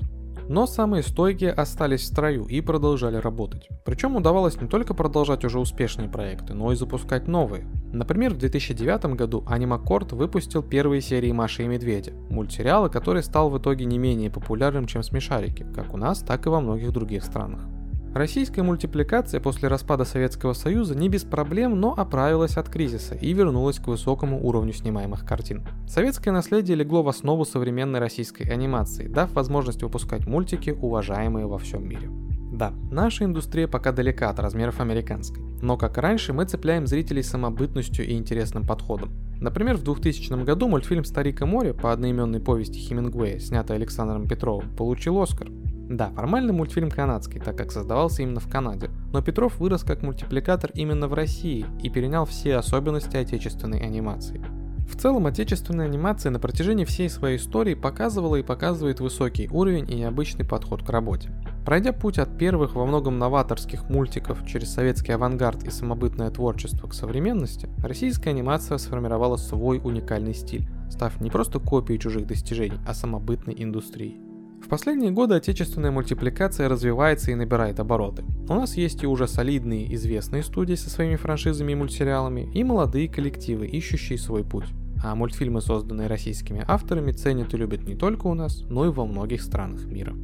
Но 0.48 0.68
самые 0.68 1.04
стойкие 1.04 1.52
остались 1.52 2.02
в 2.02 2.06
строю 2.06 2.46
и 2.46 2.62
продолжали 2.62 3.18
работать. 3.18 3.68
Причем 3.84 4.16
удавалось 4.16 4.60
не 4.62 4.68
только 4.68 4.94
продолжать 4.94 5.44
уже 5.44 5.60
успешные 5.60 6.10
проекты, 6.10 6.54
но 6.54 6.72
и 6.72 6.76
запускать 6.76 7.28
новые. 7.28 7.66
Например, 7.92 8.34
в 8.34 8.38
2009 8.38 9.16
году 9.16 9.44
Анимакорд 9.48 10.12
выпустил 10.12 10.62
первые 10.62 11.02
серии 11.02 11.32
Маши 11.32 11.64
и 11.64 11.68
Медведя, 11.68 12.14
мультсериала, 12.30 12.90
который 12.90 13.24
стал 13.24 13.50
в 13.50 13.58
итоге 13.58 13.86
не 13.86 13.98
менее 13.98 14.30
популярным, 14.30 14.86
чем 14.86 15.02
Смешарики, 15.02 15.66
как 15.74 15.94
у 15.94 15.98
нас, 15.98 16.20
так 16.20 16.46
и 16.46 16.50
во 16.50 16.60
многих 16.60 16.92
других 16.92 17.24
странах. 17.24 17.62
Российская 18.16 18.64
мультипликация 18.64 19.42
после 19.42 19.68
распада 19.68 20.06
Советского 20.06 20.54
Союза 20.54 20.96
не 20.96 21.10
без 21.10 21.26
проблем, 21.26 21.78
но 21.78 21.94
оправилась 21.94 22.56
от 22.56 22.70
кризиса 22.70 23.14
и 23.14 23.34
вернулась 23.34 23.78
к 23.78 23.88
высокому 23.88 24.42
уровню 24.42 24.72
снимаемых 24.72 25.26
картин. 25.26 25.64
Советское 25.86 26.32
наследие 26.32 26.78
легло 26.78 27.04
в 27.04 27.10
основу 27.10 27.44
современной 27.44 28.00
российской 28.00 28.44
анимации, 28.44 29.10
дав 29.10 29.34
возможность 29.34 29.84
выпускать 29.84 30.28
мультики, 30.28 30.70
уважаемые 30.70 31.46
во 31.46 31.58
всем 31.58 31.86
мире. 31.90 32.10
Да, 32.54 32.72
наша 32.90 33.26
индустрия 33.26 33.68
пока 33.68 33.92
далека 33.92 34.30
от 34.30 34.40
размеров 34.40 34.80
американской, 34.80 35.44
но 35.62 35.76
как 35.76 35.98
раньше 35.98 36.32
мы 36.32 36.46
цепляем 36.46 36.88
зрителей 36.88 37.22
самобытностью 37.22 38.08
и 38.08 38.14
интересным 38.14 38.66
подходом. 38.66 39.12
Например, 39.42 39.76
в 39.76 39.84
2000 39.84 40.46
году 40.46 40.70
мультфильм 40.70 41.04
«Старик 41.04 41.42
и 41.42 41.46
море» 41.46 41.74
по 41.74 41.92
одноименной 41.92 42.40
повести 42.40 42.80
Хемингуэя, 42.80 43.40
снятый 43.40 43.76
Александром 43.76 44.26
Петровым, 44.26 44.74
получил 44.74 45.22
Оскар. 45.22 45.50
Да, 45.90 46.10
формально 46.16 46.52
мультфильм 46.52 46.90
канадский, 46.90 47.40
так 47.40 47.58
как 47.58 47.72
создавался 47.72 48.24
именно 48.24 48.40
в 48.40 48.50
Канаде, 48.50 48.90
но 49.14 49.22
Петров 49.22 49.60
вырос 49.60 49.84
как 49.84 50.02
мультипликатор 50.02 50.72
именно 50.74 51.08
в 51.08 51.14
России 51.14 51.66
и 51.82 51.90
перенял 51.90 52.26
все 52.26 52.56
особенности 52.56 53.18
отечественной 53.18 53.80
анимации. 53.80 54.44
В 54.90 54.98
целом, 54.98 55.26
отечественная 55.26 55.88
анимация 55.88 56.32
на 56.32 56.40
протяжении 56.40 56.86
всей 56.86 57.10
своей 57.10 57.38
истории 57.38 57.74
показывала 57.74 58.36
и 58.36 58.44
показывает 58.44 59.00
высокий 59.00 59.50
уровень 59.52 59.90
и 59.90 59.96
необычный 59.96 60.46
подход 60.46 60.84
к 60.84 60.90
работе. 60.90 61.32
Пройдя 61.66 61.92
путь 61.92 62.20
от 62.20 62.38
первых 62.38 62.76
во 62.76 62.86
многом 62.86 63.18
новаторских 63.18 63.90
мультиков 63.90 64.46
через 64.46 64.72
советский 64.72 65.14
авангард 65.14 65.64
и 65.64 65.72
самобытное 65.72 66.30
творчество 66.30 66.88
к 66.88 66.94
современности, 66.94 67.68
российская 67.84 68.30
анимация 68.30 68.78
сформировала 68.78 69.38
свой 69.38 69.82
уникальный 69.84 70.36
стиль, 70.36 70.68
став 70.90 71.20
не 71.20 71.32
просто 71.32 71.60
копией 71.60 72.00
чужих 72.00 72.28
достижений, 72.28 72.80
а 72.88 72.94
самобытной 72.94 73.56
индустрией. 73.58 74.25
В 74.66 74.68
последние 74.68 75.12
годы 75.12 75.36
отечественная 75.36 75.92
мультипликация 75.92 76.68
развивается 76.68 77.30
и 77.30 77.36
набирает 77.36 77.80
обороты. 77.80 78.26
У 78.50 78.56
нас 78.56 78.76
есть 78.76 79.04
и 79.04 79.06
уже 79.06 79.28
солидные 79.28 79.94
известные 79.94 80.42
студии 80.42 80.74
со 80.74 80.90
своими 80.90 81.18
франшизами 81.18 81.74
и 81.74 81.76
мультсериалами, 81.76 82.50
и 82.52 82.64
молодые 82.64 83.08
коллективы, 83.08 83.68
ищущие 83.68 84.18
свой 84.18 84.44
путь. 84.44 84.66
А 85.04 85.14
мультфильмы, 85.14 85.62
созданные 85.62 86.08
российскими 86.08 86.66
авторами, 86.68 87.12
ценят 87.12 87.54
и 87.54 87.58
любят 87.58 87.88
не 87.88 87.94
только 87.94 88.26
у 88.26 88.34
нас, 88.34 88.64
но 88.68 88.88
и 88.88 88.90
во 88.90 89.06
многих 89.06 89.44
странах 89.44 89.86
мира. 89.86 90.16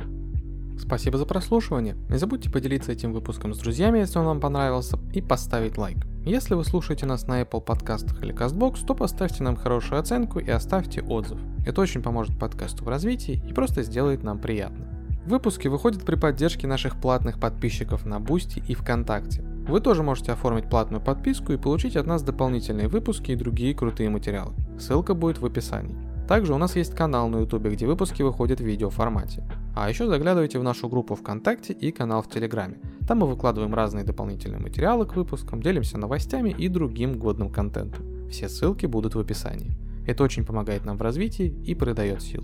Спасибо 0.77 1.17
за 1.17 1.25
прослушивание. 1.25 1.95
Не 2.09 2.17
забудьте 2.17 2.49
поделиться 2.49 2.91
этим 2.91 3.13
выпуском 3.13 3.53
с 3.53 3.57
друзьями, 3.57 3.99
если 3.99 4.19
он 4.19 4.25
вам 4.25 4.39
понравился, 4.39 4.99
и 5.13 5.21
поставить 5.21 5.77
лайк. 5.77 5.97
Если 6.25 6.53
вы 6.53 6.63
слушаете 6.63 7.05
нас 7.05 7.27
на 7.27 7.41
Apple 7.41 7.61
подкастах 7.61 8.21
или 8.21 8.33
CastBox, 8.33 8.85
то 8.85 8.93
поставьте 8.93 9.43
нам 9.43 9.55
хорошую 9.55 9.99
оценку 9.99 10.39
и 10.39 10.49
оставьте 10.49 11.01
отзыв. 11.01 11.39
Это 11.65 11.81
очень 11.81 12.01
поможет 12.01 12.37
подкасту 12.37 12.83
в 12.83 12.89
развитии 12.89 13.41
и 13.47 13.53
просто 13.53 13.83
сделает 13.83 14.23
нам 14.23 14.39
приятно. 14.39 14.87
Выпуски 15.25 15.67
выходят 15.67 16.03
при 16.03 16.15
поддержке 16.15 16.67
наших 16.67 16.99
платных 16.99 17.39
подписчиков 17.39 18.05
на 18.05 18.19
Boosty 18.19 18.63
и 18.67 18.73
ВКонтакте. 18.73 19.43
Вы 19.67 19.79
тоже 19.79 20.01
можете 20.01 20.31
оформить 20.31 20.69
платную 20.69 21.01
подписку 21.01 21.53
и 21.53 21.57
получить 21.57 21.95
от 21.95 22.07
нас 22.07 22.23
дополнительные 22.23 22.87
выпуски 22.87 23.31
и 23.31 23.35
другие 23.35 23.75
крутые 23.75 24.09
материалы. 24.09 24.53
Ссылка 24.79 25.13
будет 25.13 25.37
в 25.37 25.45
описании. 25.45 25.95
Также 26.27 26.53
у 26.53 26.57
нас 26.57 26.75
есть 26.75 26.95
канал 26.95 27.29
на 27.29 27.37
YouTube, 27.37 27.67
где 27.67 27.85
выпуски 27.85 28.23
выходят 28.23 28.59
в 28.59 28.65
видеоформате. 28.65 29.43
А 29.73 29.89
еще 29.89 30.07
заглядывайте 30.07 30.59
в 30.59 30.63
нашу 30.63 30.89
группу 30.89 31.15
ВКонтакте 31.15 31.73
и 31.73 31.91
канал 31.91 32.21
в 32.21 32.29
Телеграме. 32.29 32.79
Там 33.07 33.19
мы 33.19 33.27
выкладываем 33.27 33.73
разные 33.73 34.03
дополнительные 34.03 34.59
материалы 34.59 35.05
к 35.05 35.15
выпускам, 35.15 35.61
делимся 35.61 35.97
новостями 35.97 36.49
и 36.49 36.67
другим 36.67 37.17
годным 37.17 37.49
контентом. 37.49 38.29
Все 38.29 38.49
ссылки 38.49 38.85
будут 38.85 39.15
в 39.15 39.19
описании. 39.19 39.77
Это 40.05 40.23
очень 40.23 40.45
помогает 40.45 40.85
нам 40.85 40.97
в 40.97 41.01
развитии 41.01 41.55
и 41.65 41.75
придает 41.75 42.21
сил. 42.21 42.43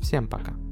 Всем 0.00 0.28
пока! 0.28 0.63